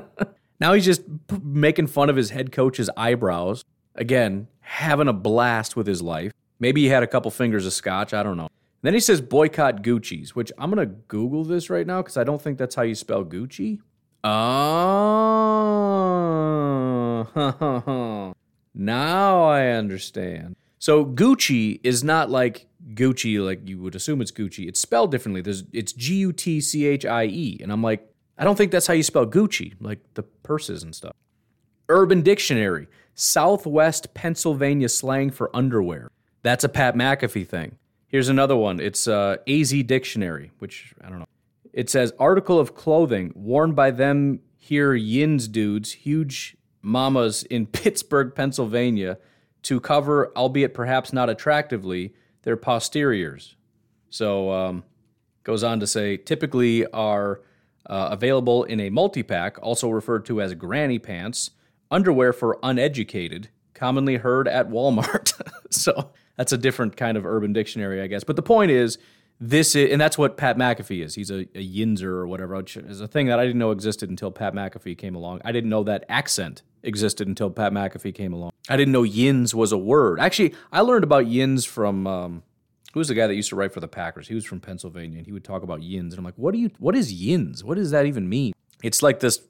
[0.60, 3.64] now he's just p- making fun of his head coach's eyebrows.
[3.94, 6.32] Again, having a blast with his life.
[6.58, 8.14] Maybe he had a couple fingers of scotch.
[8.14, 8.48] I don't know.
[8.82, 12.24] Then he says boycott Gucci's, which I'm going to Google this right now because I
[12.24, 13.78] don't think that's how you spell Gucci.
[14.24, 14.32] Oh,
[18.74, 20.56] now I understand.
[20.82, 24.66] So Gucci is not like Gucci, like you would assume it's Gucci.
[24.66, 25.40] It's spelled differently.
[25.40, 28.72] There's it's G U T C H I E, and I'm like, I don't think
[28.72, 31.14] that's how you spell Gucci, like the purses and stuff.
[31.88, 36.10] Urban Dictionary, Southwest Pennsylvania slang for underwear.
[36.42, 37.76] That's a Pat McAfee thing.
[38.08, 38.80] Here's another one.
[38.80, 41.28] It's uh, AZ Dictionary, which I don't know.
[41.72, 48.34] It says article of clothing worn by them here yins dudes, huge mamas in Pittsburgh,
[48.34, 49.18] Pennsylvania,
[49.62, 53.56] to cover, albeit perhaps not attractively, their posteriors.
[54.10, 54.84] So um,
[55.44, 57.40] goes on to say typically are
[57.86, 61.50] uh, available in a multi-pack, also referred to as granny pants,
[61.90, 65.32] underwear for uneducated, commonly heard at Walmart.
[65.70, 68.24] so that's a different kind of urban dictionary, I guess.
[68.24, 68.98] But the point is,
[69.44, 71.16] this is, and that's what Pat McAfee is.
[71.16, 74.30] He's a, a yinzer or whatever, is a thing that I didn't know existed until
[74.30, 75.40] Pat McAfee came along.
[75.44, 78.52] I didn't know that accent existed until Pat McAfee came along.
[78.68, 80.20] I didn't know yins was a word.
[80.20, 82.44] Actually, I learned about yins from um,
[82.92, 84.28] who was the guy that used to write for the Packers?
[84.28, 86.14] He was from Pennsylvania, and he would talk about yins.
[86.14, 86.70] And I'm like, what do you?
[86.78, 87.64] What is yins?
[87.64, 88.52] What does that even mean?
[88.84, 89.40] It's like this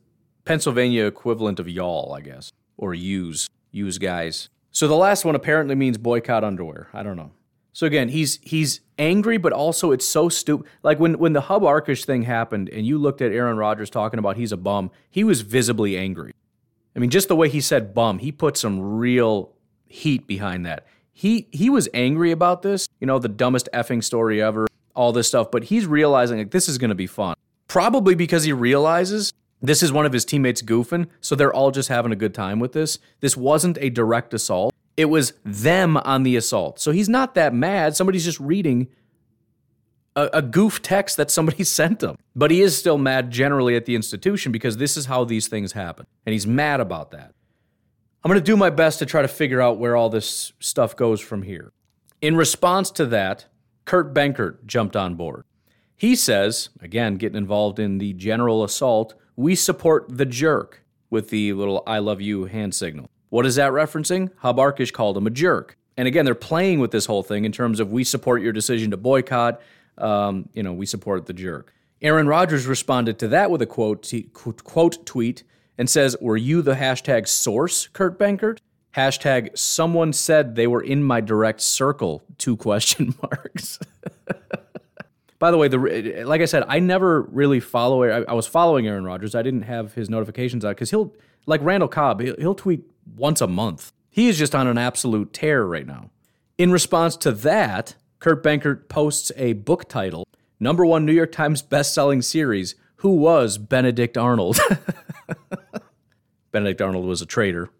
[0.46, 4.48] Pennsylvania equivalent of y'all, I guess, or use use guys.
[4.70, 6.88] So the last one apparently means boycott underwear.
[6.94, 7.32] I don't know.
[7.72, 10.66] So again, he's he's angry, but also it's so stupid.
[10.82, 14.18] Like when when the Hub Arkush thing happened, and you looked at Aaron Rodgers talking
[14.18, 16.34] about he's a bum, he was visibly angry.
[16.94, 19.52] I mean, just the way he said bum, he put some real
[19.86, 20.86] heat behind that.
[21.12, 25.28] He he was angry about this, you know, the dumbest effing story ever, all this
[25.28, 27.34] stuff, but he's realizing like this is going to be fun.
[27.68, 29.32] Probably because he realizes
[29.62, 32.60] this is one of his teammates goofing, so they're all just having a good time
[32.60, 32.98] with this.
[33.20, 34.71] This wasn't a direct assault.
[34.96, 36.78] It was them on the assault.
[36.78, 37.96] So he's not that mad.
[37.96, 38.88] Somebody's just reading
[40.14, 42.16] a, a, goof text that somebody sent him.
[42.36, 45.72] But he is still mad generally at the institution because this is how these things
[45.72, 46.06] happen.
[46.26, 47.32] And he's mad about that.
[48.24, 50.94] I'm going to do my best to try to figure out where all this stuff
[50.94, 51.72] goes from here.
[52.20, 53.46] In response to that,
[53.84, 55.44] Kurt Benkert jumped on board.
[55.96, 61.52] He says, again, getting involved in the general assault, we support the jerk with the
[61.52, 63.10] little I love you hand signal.
[63.32, 64.28] What is that referencing?
[64.40, 65.78] Hub Arkush called him a jerk.
[65.96, 68.90] And again, they're playing with this whole thing in terms of we support your decision
[68.90, 69.62] to boycott.
[69.96, 71.72] Um, you know, we support the jerk.
[72.02, 75.44] Aaron Rodgers responded to that with a quote, t- quote tweet
[75.78, 78.58] and says, Were you the hashtag source, Kurt Benkert?
[78.94, 83.78] Hashtag someone said they were in my direct circle, two question marks.
[85.38, 88.02] By the way, the like I said, I never really follow.
[88.02, 89.34] I, I was following Aaron Rodgers.
[89.34, 91.14] I didn't have his notifications out because he'll
[91.46, 92.20] like Randall Cobb.
[92.20, 93.92] He'll, he'll tweet once a month.
[94.10, 96.10] He is just on an absolute tear right now.
[96.58, 100.26] In response to that, Kurt Benkert posts a book title,
[100.60, 104.60] number one New York Times best-selling series, Who Was Benedict Arnold?
[106.52, 107.70] Benedict Arnold was a traitor,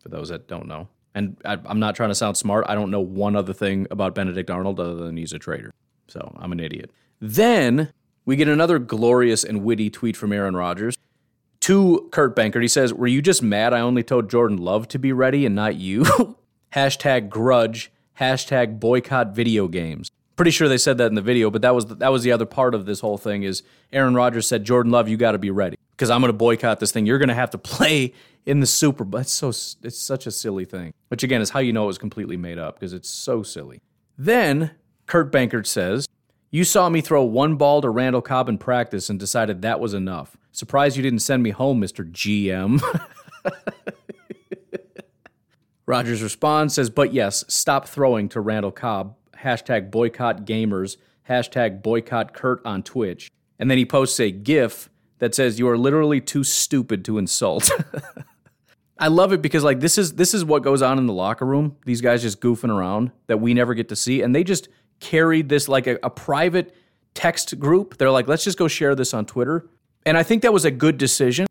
[0.00, 0.88] for those that don't know.
[1.14, 2.64] And I, am not trying to sound smart.
[2.68, 5.72] I don't know one other thing about Benedict Arnold other than he's a traitor.
[6.08, 6.90] So I'm an idiot.
[7.20, 7.92] Then
[8.24, 10.96] we get another glorious and witty tweet from Aaron Rodgers
[11.62, 12.62] to Kurt Benkert.
[12.62, 15.54] He says, Were you just mad I only told Jordan Love to be ready and
[15.54, 16.04] not you?
[16.74, 20.10] hashtag grudge, hashtag boycott video games.
[20.36, 22.32] Pretty sure they said that in the video, but that was the, that was the
[22.32, 25.38] other part of this whole thing is Aaron Rodgers said, Jordan Love, you got to
[25.38, 27.06] be ready because I'm going to boycott this thing.
[27.06, 28.12] You're going to have to play
[28.44, 29.20] in the Super Bowl.
[29.20, 30.92] It's so it's such a silly thing.
[31.08, 33.80] Which again is how you know it was completely made up because it's so silly.
[34.18, 34.72] Then
[35.06, 36.08] Kurt Benkert says,
[36.50, 39.94] "You saw me throw one ball to Randall Cobb in practice and decided that was
[39.94, 40.36] enough.
[40.52, 42.08] Surprised you didn't send me home, Mr.
[42.10, 42.80] GM.
[45.86, 49.16] Rodgers' responds, says, but yes, stop throwing to Randall Cobb.
[49.38, 50.96] Hashtag boycott gamers.
[51.28, 53.30] Hashtag boycott Kurt on Twitch.
[53.58, 57.70] And then he posts a GIF that says, You are literally too stupid to insult.
[58.98, 61.44] I love it because like this is this is what goes on in the locker
[61.44, 61.76] room.
[61.84, 64.22] These guys just goofing around that we never get to see.
[64.22, 64.68] And they just
[65.00, 66.74] carried this like a, a private
[67.14, 67.98] text group.
[67.98, 69.68] They're like, let's just go share this on Twitter.
[70.04, 71.46] And I think that was a good decision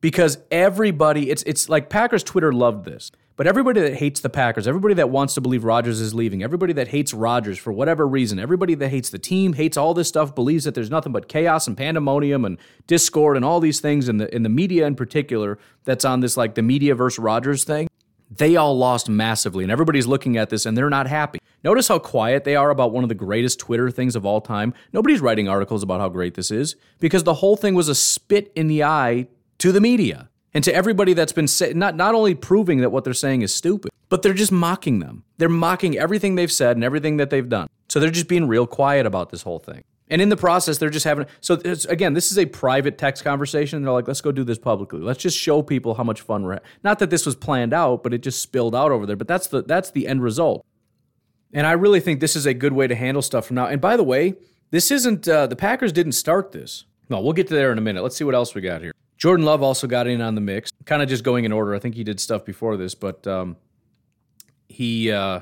[0.00, 3.10] because everybody, it's, it's like Packers Twitter loved this.
[3.36, 6.72] But everybody that hates the Packers, everybody that wants to believe Rodgers is leaving, everybody
[6.72, 10.34] that hates Rodgers for whatever reason, everybody that hates the team, hates all this stuff,
[10.34, 12.58] believes that there's nothing but chaos and pandemonium and
[12.88, 16.36] discord and all these things in the in the media in particular that's on this
[16.36, 17.88] like the media versus Rodgers thing.
[18.28, 21.38] They all lost massively, and everybody's looking at this and they're not happy.
[21.64, 24.74] Notice how quiet they are about one of the greatest Twitter things of all time.
[24.92, 28.52] Nobody's writing articles about how great this is because the whole thing was a spit
[28.54, 29.26] in the eye
[29.58, 33.04] to the media and to everybody that's been say, not not only proving that what
[33.04, 35.24] they're saying is stupid, but they're just mocking them.
[35.36, 37.68] They're mocking everything they've said and everything that they've done.
[37.88, 39.84] So they're just being real quiet about this whole thing.
[40.10, 41.26] And in the process, they're just having.
[41.40, 43.82] So again, this is a private text conversation.
[43.82, 45.00] They're like, let's go do this publicly.
[45.00, 46.52] Let's just show people how much fun we're.
[46.52, 46.68] Having.
[46.82, 49.16] Not that this was planned out, but it just spilled out over there.
[49.16, 50.64] But that's the that's the end result.
[51.52, 53.66] And I really think this is a good way to handle stuff from now.
[53.66, 54.34] And by the way,
[54.70, 56.84] this isn't uh, the Packers didn't start this.
[57.08, 58.02] No, we'll get to there in a minute.
[58.02, 58.92] Let's see what else we got here.
[59.16, 60.70] Jordan Love also got in on the mix.
[60.84, 61.74] Kind of just going in order.
[61.74, 63.56] I think he did stuff before this, but um,
[64.68, 65.40] he uh,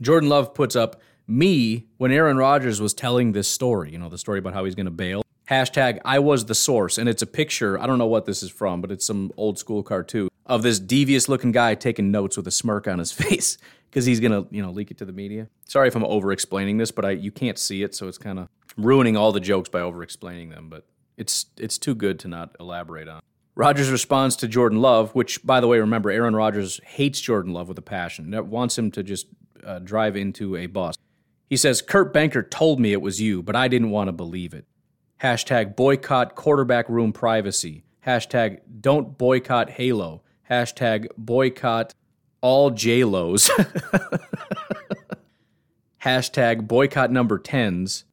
[0.00, 3.92] Jordan Love puts up me when Aaron Rodgers was telling this story.
[3.92, 5.22] You know, the story about how he's going to bail.
[5.50, 7.78] Hashtag I was the source, and it's a picture.
[7.78, 10.78] I don't know what this is from, but it's some old school cartoon of this
[10.78, 13.58] devious looking guy taking notes with a smirk on his face
[13.92, 15.48] because he's gonna you know leak it to the media.
[15.66, 18.38] Sorry if I'm over explaining this, but I you can't see it, so it's kind
[18.38, 20.68] of ruining all the jokes by over explaining them.
[20.68, 20.86] But
[21.16, 23.20] it's it's too good to not elaborate on.
[23.54, 27.68] Rodgers responds to Jordan Love, which, by the way, remember, Aaron Rodgers hates Jordan Love
[27.68, 28.30] with a passion.
[28.30, 29.26] That wants him to just
[29.62, 30.96] uh, drive into a bus.
[31.50, 34.54] He says, Kurt Benkert told me it was you, but I didn't want to believe
[34.54, 34.64] it.
[35.20, 37.84] Hashtag boycott quarterback room privacy.
[38.06, 40.22] Hashtag don't boycott Halo.
[40.50, 41.94] Hashtag boycott
[42.42, 43.50] all J-Los.
[46.04, 48.04] Hashtag boycott number 10s.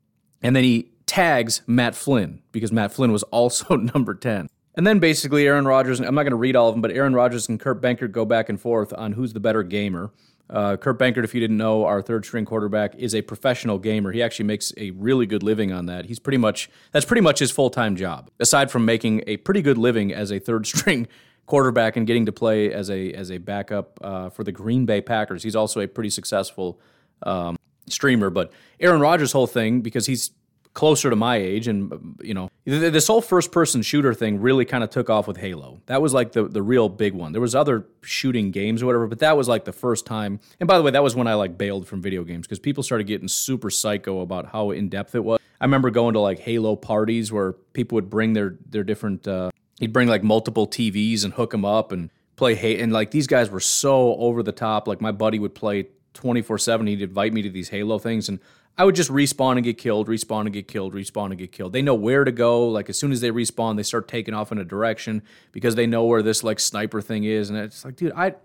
[0.41, 4.47] And then he tags Matt Flynn because Matt Flynn was also number 10.
[4.75, 7.13] And then basically Aaron Rodgers, I'm not going to read all of them, but Aaron
[7.13, 10.11] Rodgers and Kurt Benkert go back and forth on who's the better gamer.
[10.49, 14.11] Uh, Kurt Benkert, if you didn't know, our third string quarterback is a professional gamer.
[14.11, 16.05] He actually makes a really good living on that.
[16.05, 18.31] He's pretty much that's pretty much his full time job.
[18.39, 21.07] Aside from making a pretty good living as a third string
[21.49, 25.01] quarterback and getting to play as a as a backup uh, for the Green Bay
[25.01, 26.79] Packers, he's also a pretty successful
[27.23, 28.29] um, streamer.
[28.29, 30.31] But Aaron Rodgers' whole thing, because he's
[30.75, 34.83] closer to my age and you know this whole first person shooter thing really kind
[34.83, 35.81] of took off with halo.
[35.87, 37.31] That was like the, the real big one.
[37.31, 40.39] There was other shooting games or whatever but that was like the first time.
[40.59, 42.83] And by the way that was when i like bailed from video games because people
[42.83, 45.39] started getting super psycho about how in-depth it was.
[45.59, 49.49] I remember going to like halo parties where people would bring their their different uh,
[49.79, 53.27] he'd bring like multiple tvs and hook them up and play hate and like these
[53.27, 57.41] guys were so over the top like my buddy would play 24-7 he'd invite me
[57.41, 58.39] to these halo things and
[58.79, 61.73] I would just respawn and get killed, respawn and get killed, respawn and get killed.
[61.73, 62.65] They know where to go.
[62.69, 65.21] Like as soon as they respawn, they start taking off in a direction
[65.51, 67.49] because they know where this like sniper thing is.
[67.49, 68.35] And it's like, dude, I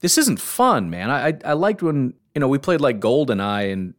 [0.00, 1.10] this isn't fun, man.
[1.10, 3.92] I I, I liked when you know we played like GoldenEye, and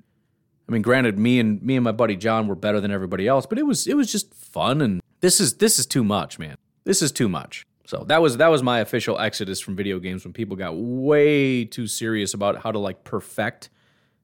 [0.72, 3.46] I mean, granted, me and me and my buddy John were better than everybody else,
[3.46, 4.82] but it was it was just fun.
[4.82, 6.56] And this is this is too much, man.
[6.86, 7.66] This is too much.
[7.86, 11.66] So that was that was my official exodus from video games when people got way
[11.66, 13.70] too serious about how to like perfect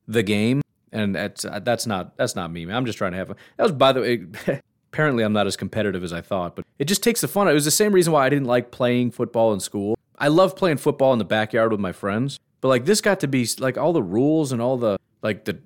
[0.07, 0.61] the game
[0.93, 2.65] and that's that's not that's not me.
[2.65, 2.77] Man.
[2.77, 3.37] I'm just trying to have fun.
[3.57, 4.25] That was by the way.
[4.93, 7.49] apparently, I'm not as competitive as I thought, but it just takes the fun.
[7.49, 9.97] It was the same reason why I didn't like playing football in school.
[10.17, 13.27] I love playing football in the backyard with my friends, but like this got to
[13.27, 15.59] be like all the rules and all the like the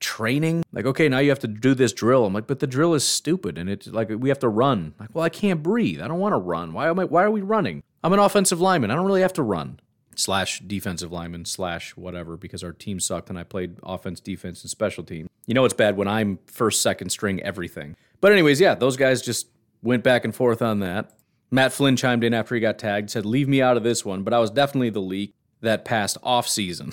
[0.00, 0.64] training.
[0.72, 2.24] Like, okay, now you have to do this drill.
[2.24, 4.94] I'm like, but the drill is stupid, and it's like we have to run.
[4.98, 6.00] Like, well, I can't breathe.
[6.00, 6.72] I don't want to run.
[6.72, 7.04] Why am I?
[7.04, 7.82] Why are we running?
[8.02, 8.90] I'm an offensive lineman.
[8.90, 9.80] I don't really have to run
[10.18, 14.70] slash defensive lineman slash whatever because our team sucked and I played offense, defense, and
[14.70, 15.28] special team.
[15.46, 17.96] You know it's bad when I'm first, second string, everything.
[18.20, 19.48] But anyways, yeah, those guys just
[19.82, 21.12] went back and forth on that.
[21.50, 24.22] Matt Flynn chimed in after he got tagged, said, "Leave me out of this one,"
[24.22, 25.35] but I was definitely the leak
[25.66, 26.90] that passed off season.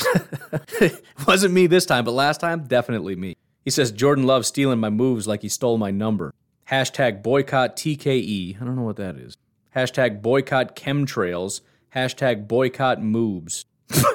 [1.27, 3.37] Wasn't me this time, but last time, definitely me.
[3.63, 6.33] He says Jordan Love stealing my moves like he stole my number.
[6.69, 8.61] Hashtag boycott TKE.
[8.61, 9.37] I don't know what that is.
[9.75, 11.61] Hashtag boycott chemtrails
[11.95, 13.65] Hashtag boycott moves.
[13.93, 14.13] well,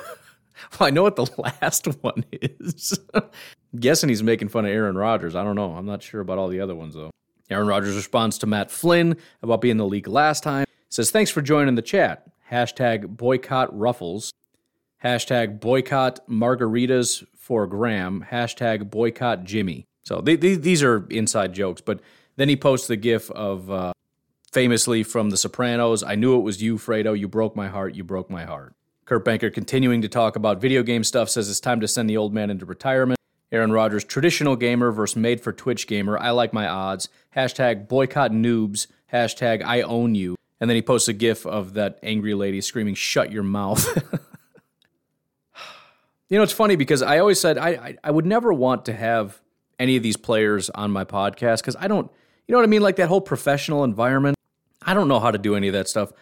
[0.81, 1.27] I know what the
[1.63, 2.99] last one is.
[3.79, 5.37] guessing he's making fun of Aaron Rodgers.
[5.37, 5.73] I don't know.
[5.73, 7.13] I'm not sure about all the other ones, though.
[7.51, 10.67] Aaron Rodgers responds to Matt Flynn about being the league last time.
[10.91, 12.27] Says, thanks for joining the chat.
[12.51, 14.33] Hashtag boycott ruffles.
[15.03, 18.27] Hashtag boycott margaritas for Graham.
[18.31, 19.85] Hashtag boycott Jimmy.
[20.03, 22.01] So they, they, these are inside jokes, but
[22.37, 23.93] then he posts the gif of uh,
[24.53, 27.19] famously from The Sopranos, I knew it was you, Fredo.
[27.19, 27.95] You broke my heart.
[27.95, 28.75] You broke my heart.
[29.05, 32.17] Kurt Benkert, continuing to talk about video game stuff, says it's time to send the
[32.17, 33.19] old man into retirement.
[33.51, 36.19] Aaron Rodgers, traditional gamer versus made for Twitch gamer.
[36.19, 37.09] I like my odds.
[37.35, 38.87] Hashtag boycott noobs.
[39.13, 40.37] Hashtag I own you.
[40.61, 43.87] And then he posts a gif of that angry lady screaming, shut your mouth.
[46.29, 48.93] You know, it's funny because I always said I, I, I would never want to
[48.93, 49.41] have
[49.79, 52.11] any of these players on my podcast because I don't,
[52.47, 52.83] you know what I mean?
[52.83, 54.37] Like that whole professional environment.
[54.83, 56.13] I don't know how to do any of that stuff.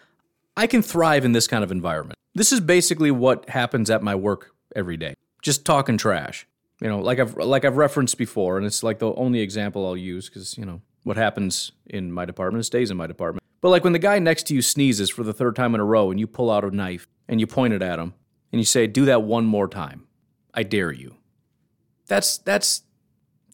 [0.55, 2.17] I can thrive in this kind of environment.
[2.33, 5.13] This is basically what happens at my work every day.
[5.41, 6.47] Just talking trash.
[6.81, 9.97] You know, like I've like I've referenced before, and it's like the only example I'll
[9.97, 13.43] use because you know what happens in my department stays in my department.
[13.61, 15.85] But like when the guy next to you sneezes for the third time in a
[15.85, 18.13] row, and you pull out a knife and you point it at him,
[18.51, 20.07] and you say, "Do that one more time.
[20.53, 21.15] I dare you."
[22.07, 22.83] That's that's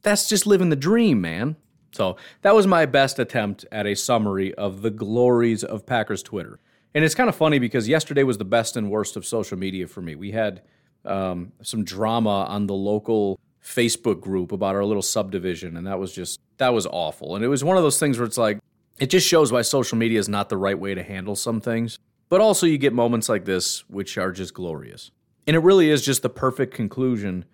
[0.01, 1.55] that's just living the dream, man.
[1.91, 6.59] So that was my best attempt at a summary of the glories of Packers Twitter.
[6.95, 9.87] And it's kind of funny because yesterday was the best and worst of social media
[9.87, 10.15] for me.
[10.15, 10.61] We had
[11.05, 16.13] um, some drama on the local Facebook group about our little subdivision, and that was
[16.13, 17.35] just that was awful.
[17.35, 18.59] And it was one of those things where it's like
[18.99, 21.97] it just shows why social media is not the right way to handle some things.
[22.33, 25.11] But also, you get moments like this which are just glorious,
[25.45, 27.45] and it really is just the perfect conclusion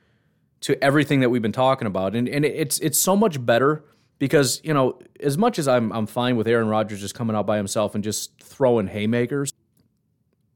[0.61, 2.15] to everything that we've been talking about.
[2.15, 3.83] And and it's it's so much better
[4.19, 7.45] because you know as much as I'm I'm fine with Aaron Rodgers just coming out
[7.45, 9.51] by himself and just throwing haymakers.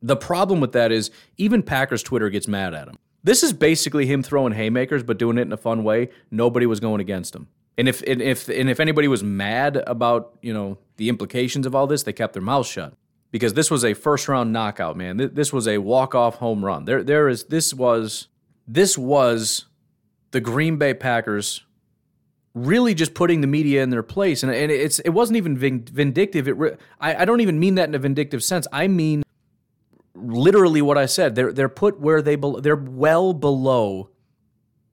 [0.01, 2.95] The problem with that is even Packers Twitter gets mad at him.
[3.26, 6.11] This is basically him throwing haymakers, but doing it in a fun way.
[6.32, 7.49] Nobody was going against him.
[7.78, 11.76] And if and if and if anybody was mad about you know the implications of
[11.76, 12.93] all this, they kept their mouths shut
[13.34, 15.31] because this was a first round knockout, man.
[15.34, 16.86] This was a walk off home run.
[16.86, 18.27] There there is this was
[18.67, 19.65] this was
[20.31, 21.65] the Green Bay Packers
[22.53, 26.47] really just putting the media in their place, and, and it's it wasn't even vindictive.
[26.47, 28.67] It I, I don't even mean that in a vindictive sense.
[28.71, 29.23] I mean
[30.13, 31.34] literally what I said.
[31.34, 34.11] They're they're put where they be- they're well below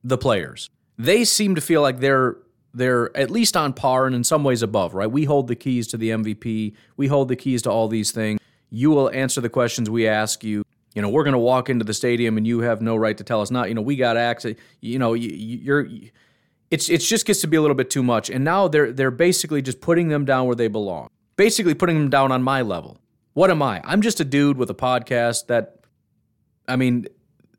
[0.02, 0.70] the players.
[0.96, 2.38] They seem to feel like they're
[2.72, 5.10] they're at least on par and in some ways above, right?
[5.10, 6.74] We hold the keys to the MVP.
[6.96, 8.40] We hold the keys to all these things.
[8.70, 10.64] You will answer the questions we ask you.
[10.94, 13.24] You know, we're going to walk into the stadium and you have no right to
[13.24, 13.68] tell us not.
[13.68, 14.56] You know, we got access.
[14.80, 15.88] You know, you're
[16.70, 18.30] it's it's just gets to be a little bit too much.
[18.30, 21.08] And now they're they're basically just putting them down where they belong.
[21.36, 22.98] Basically putting them down on my level.
[23.34, 23.80] What am I?
[23.84, 25.76] I'm just a dude with a podcast that
[26.68, 27.06] I mean,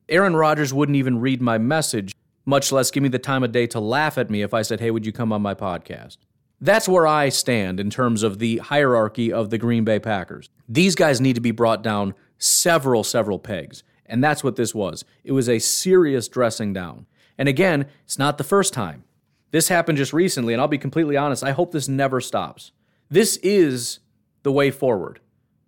[0.09, 2.13] Aaron Rodgers wouldn't even read my message,
[2.45, 4.79] much less give me the time of day to laugh at me if I said,
[4.79, 6.17] "Hey, would you come on my podcast?"
[6.59, 10.49] That's where I stand in terms of the hierarchy of the Green Bay Packers.
[10.69, 13.83] These guys need to be brought down several, several pegs.
[14.05, 15.05] And that's what this was.
[15.23, 17.07] It was a serious dressing down.
[17.37, 19.05] And again, it's not the first time.
[19.51, 22.71] This happened just recently, and I'll be completely honest, I hope this never stops.
[23.09, 23.99] This is
[24.43, 25.19] the way forward.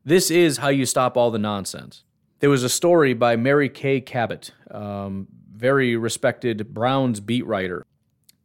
[0.05, 2.03] This is how you stop all the nonsense.
[2.39, 5.27] There was a story by Mary Kay Cabot, um,
[5.63, 7.85] very respected Browns beat writer.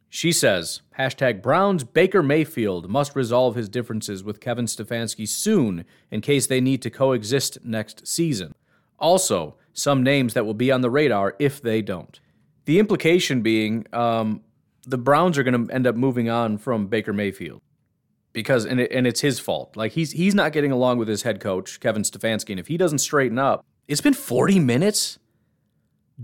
[0.08, 6.20] She says, hashtag Browns Baker Mayfield must resolve his differences with Kevin Stefanski soon in
[6.20, 8.54] case they need to coexist next season.
[9.00, 12.20] Also, some names that will be on the radar if they don't.
[12.66, 14.42] The implication being um,
[14.86, 17.62] the Browns are going to end up moving on from Baker Mayfield
[18.32, 19.76] because and, it, and it's his fault.
[19.76, 22.76] Like he's he's not getting along with his head coach Kevin Stefanski, and if he
[22.76, 25.18] doesn't straighten up, it's been 40 minutes,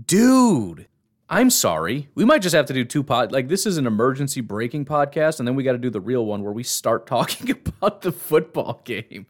[0.05, 0.87] dude.
[1.27, 2.09] I'm sorry.
[2.13, 3.31] We might just have to do two pod.
[3.31, 6.25] Like this is an emergency breaking podcast, and then we got to do the real
[6.25, 9.25] one where we start talking about the football game.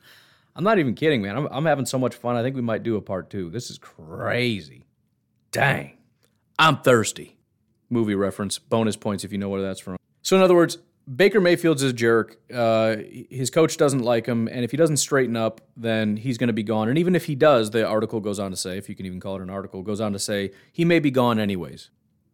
[0.56, 1.36] I'm not even kidding, man.
[1.36, 2.36] I'm, I'm having so much fun.
[2.36, 3.50] I think we might do a part two.
[3.50, 4.86] This is crazy.
[5.52, 5.98] Dang.
[6.58, 7.38] I'm thirsty.
[7.90, 9.98] Movie reference, bonus points if you know where that's from.
[10.22, 10.78] So, in other words,
[11.14, 12.38] Baker Mayfield's a jerk.
[12.52, 12.96] Uh,
[13.30, 16.54] his coach doesn't like him, and if he doesn't straighten up, then he's going to
[16.54, 16.90] be gone.
[16.90, 19.20] And even if he does, the article goes on to say, if you can even
[19.20, 21.92] call it an article, goes on to say he may be gone anyways.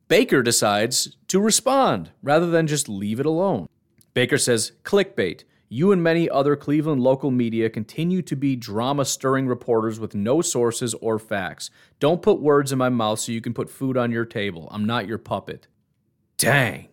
[0.08, 3.68] Baker decides to respond rather than just leave it alone.
[4.14, 5.44] Baker says, clickbait.
[5.74, 10.42] You and many other Cleveland local media continue to be drama stirring reporters with no
[10.42, 11.70] sources or facts.
[12.02, 14.68] Don't put words in my mouth so you can put food on your table.
[14.70, 15.68] I'm not your puppet.
[16.38, 16.91] Dang.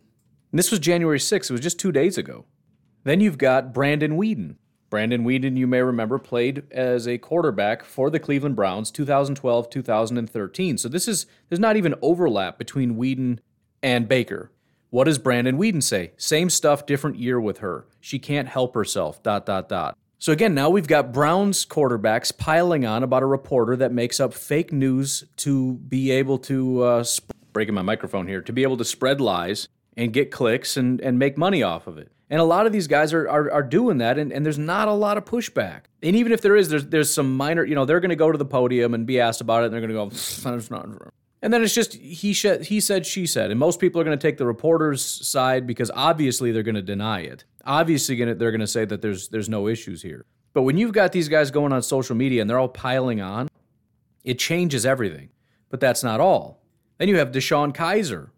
[0.50, 1.50] And this was January 6th.
[1.50, 2.46] It was just two days ago.
[3.04, 4.56] Then you've got Brandon Weeden.
[4.90, 10.78] Brandon Weeden, you may remember, played as a quarterback for the Cleveland Browns 2012 2013.
[10.78, 13.40] So this is there's not even overlap between Weeden
[13.82, 14.50] and Baker.
[14.90, 16.12] What does Brandon Weeden say?
[16.16, 17.86] Same stuff, different year with her.
[18.00, 19.22] She can't help herself.
[19.22, 19.98] Dot dot dot.
[20.18, 24.32] So again, now we've got Browns quarterbacks piling on about a reporter that makes up
[24.32, 28.76] fake news to be able to uh, sp- breaking my microphone here to be able
[28.78, 29.68] to spread lies
[29.98, 32.10] and get clicks and, and make money off of it.
[32.30, 34.88] And a lot of these guys are, are, are doing that, and, and there's not
[34.88, 35.82] a lot of pushback.
[36.02, 38.30] And even if there is, there's, there's some minor, you know, they're going to go
[38.30, 40.16] to the podium and be asked about it, and they're going to go,
[41.40, 44.18] and then it's just he sh- he said she said, and most people are going
[44.18, 47.44] to take the reporter's side because obviously they're going to deny it.
[47.64, 50.24] Obviously, gonna, they're going to say that there's there's no issues here.
[50.52, 53.48] But when you've got these guys going on social media and they're all piling on,
[54.24, 55.28] it changes everything.
[55.68, 56.60] But that's not all.
[56.96, 58.30] Then you have DeShone Kizer,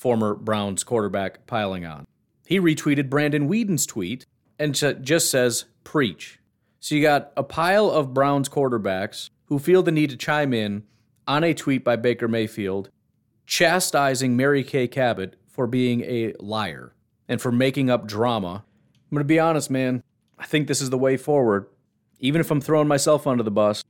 [0.00, 2.06] former Browns quarterback, piling on.
[2.46, 4.24] He retweeted Brandon Weeden's tweet
[4.58, 6.40] and just says, Preach.
[6.80, 10.84] So you got a pile of Browns quarterbacks who feel the need to chime in
[11.28, 12.88] on a tweet by Baker Mayfield
[13.44, 16.94] chastising Mary Kay Cabot for being a liar
[17.28, 18.64] and for making up drama.
[19.10, 20.02] I'm going to be honest, man.
[20.38, 21.66] I think this is the way forward.
[22.20, 23.84] Even if I'm throwing myself under the bus,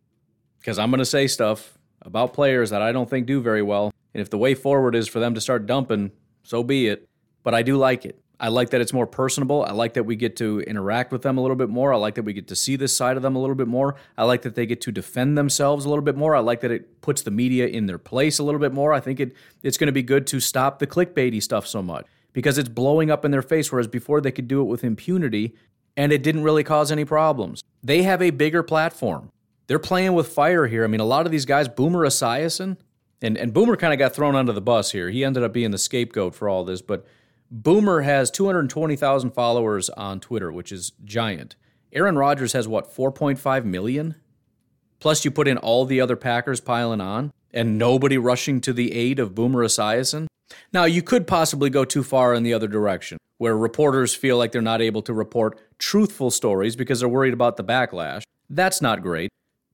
[0.59, 3.90] because I'm going to say stuff about players that I don't think do very well.
[4.15, 7.09] And if the way forward is for them to start dumping, so be it.
[7.43, 8.21] But I do like it.
[8.41, 9.65] I like that it's more personable.
[9.65, 11.93] I like that we get to interact with them a little bit more.
[11.93, 13.97] I like that we get to see this side of them a little bit more.
[14.17, 16.35] I like that they get to defend themselves a little bit more.
[16.35, 18.95] I like that it puts the media in their place a little bit more.
[18.95, 22.07] I think it it's going to be good to stop the clickbaity stuff so much
[22.33, 25.55] because it's blowing up in their face whereas before they could do it with impunity
[25.97, 27.63] and it didn't really cause any problems.
[27.83, 29.31] They have a bigger platform.
[29.67, 30.83] They're playing with fire here.
[30.83, 32.79] I mean, a lot of these guys, Boomer Esiason,
[33.23, 35.11] and, and Boomer kind of got thrown under the bus here.
[35.11, 37.07] He ended up being the scapegoat for all this, but
[37.51, 41.57] Boomer has 220,000 followers on Twitter, which is giant.
[41.93, 44.15] Aaron Rodgers has what, 4.5 million?
[45.01, 48.93] Plus, you put in all the other Packers piling on and nobody rushing to the
[48.93, 50.27] aid of Boomer Esiason.
[50.73, 54.53] Now, you could possibly go too far in the other direction, where reporters feel like
[54.53, 58.23] they're not able to report truthful stories because they're worried about the backlash.
[58.49, 59.31] That's not great.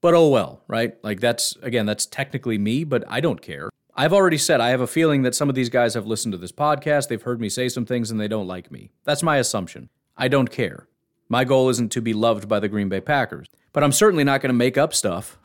[0.06, 0.94] But oh well, right?
[1.02, 3.70] Like, that's, again, that's technically me, but I don't care.
[3.96, 6.38] I've already said I have a feeling that some of these guys have listened to
[6.38, 8.92] this podcast, they've heard me say some things, and they don't like me.
[9.02, 9.88] That's my assumption.
[10.16, 10.86] I don't care.
[11.28, 14.40] My goal isn't to be loved by the Green Bay Packers, but I'm certainly not
[14.40, 15.38] going to make up stuff.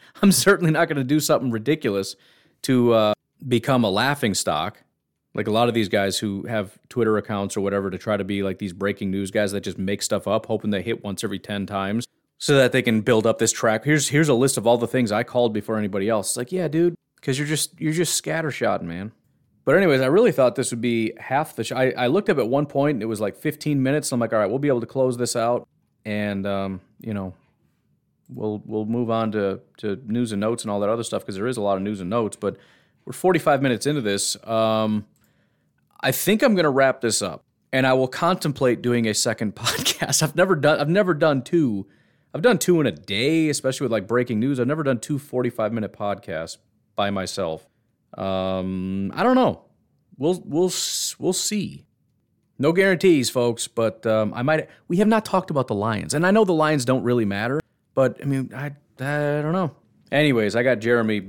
[0.22, 2.16] I'm certainly not going to do something ridiculous
[2.62, 3.12] to uh,
[3.48, 4.82] become a laughing stock.
[5.34, 8.24] Like a lot of these guys who have Twitter accounts or whatever to try to
[8.24, 11.22] be like these breaking news guys that just make stuff up, hoping they hit once
[11.22, 12.06] every 10 times
[12.40, 13.84] so that they can build up this track.
[13.84, 16.30] Here's here's a list of all the things I called before anybody else.
[16.30, 19.12] It's like, yeah, dude, because you're just you're just scattershot, man.
[19.66, 21.76] But anyways, I really thought this would be half the show.
[21.76, 24.10] I, I looked up at one point and it was like 15 minutes.
[24.10, 25.68] And I'm like, all right, we'll be able to close this out,
[26.06, 27.34] and um, you know,
[28.30, 31.36] we'll we'll move on to to news and notes and all that other stuff because
[31.36, 32.36] there is a lot of news and notes.
[32.36, 32.56] But
[33.04, 34.42] we're 45 minutes into this.
[34.46, 35.04] Um,
[36.00, 40.22] I think I'm to wrap this up, and I will contemplate doing a second podcast.
[40.22, 41.86] I've never done I've never done two.
[42.34, 44.60] I've done two in a day, especially with like breaking news.
[44.60, 46.58] I've never done two 45 minute podcasts
[46.94, 47.66] by myself.
[48.16, 49.64] Um, I don't know.
[50.18, 50.72] We'll we'll
[51.18, 51.86] we'll see.
[52.58, 54.68] No guarantees, folks, but um, I might.
[54.86, 57.60] We have not talked about the Lions, and I know the Lions don't really matter,
[57.94, 58.66] but I mean, I
[58.98, 59.74] I don't know.
[60.12, 61.22] Anyways, I got Jeremy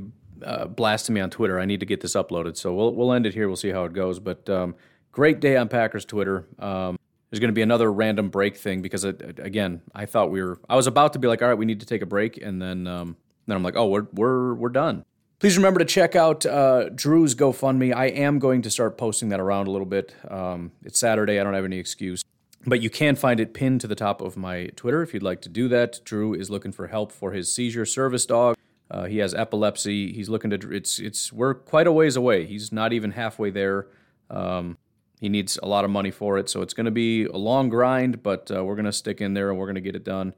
[0.43, 1.59] uh, blasting me on Twitter.
[1.59, 3.47] I need to get this uploaded, so we'll we'll end it here.
[3.47, 4.19] We'll see how it goes.
[4.19, 4.75] But um,
[5.13, 6.47] great day on Packers Twitter.
[6.59, 6.97] Um,
[7.31, 10.59] there's going to be another random break thing because it, again, I thought we were.
[10.69, 12.61] I was about to be like, all right, we need to take a break, and
[12.61, 13.15] then um,
[13.47, 15.05] then I'm like, oh, we're we're we're done.
[15.39, 17.95] Please remember to check out uh, Drew's GoFundMe.
[17.95, 20.13] I am going to start posting that around a little bit.
[20.29, 21.39] Um, it's Saturday.
[21.39, 22.21] I don't have any excuse.
[22.67, 25.41] But you can find it pinned to the top of my Twitter if you'd like
[25.41, 26.01] to do that.
[26.05, 28.55] Drew is looking for help for his seizure service dog.
[28.91, 30.13] Uh, he has epilepsy.
[30.13, 30.71] He's looking to.
[30.71, 32.45] It's it's we're quite a ways away.
[32.45, 33.87] He's not even halfway there.
[34.29, 34.77] Um,
[35.21, 37.69] he needs a lot of money for it, so it's going to be a long
[37.69, 38.23] grind.
[38.23, 40.33] But uh, we're going to stick in there and we're going to get it done.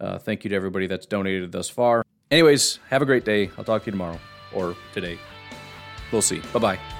[0.00, 2.04] Uh, thank you to everybody that's donated thus far.
[2.30, 3.50] Anyways, have a great day.
[3.58, 4.20] I'll talk to you tomorrow
[4.54, 5.18] or today.
[6.12, 6.40] We'll see.
[6.52, 6.97] Bye bye.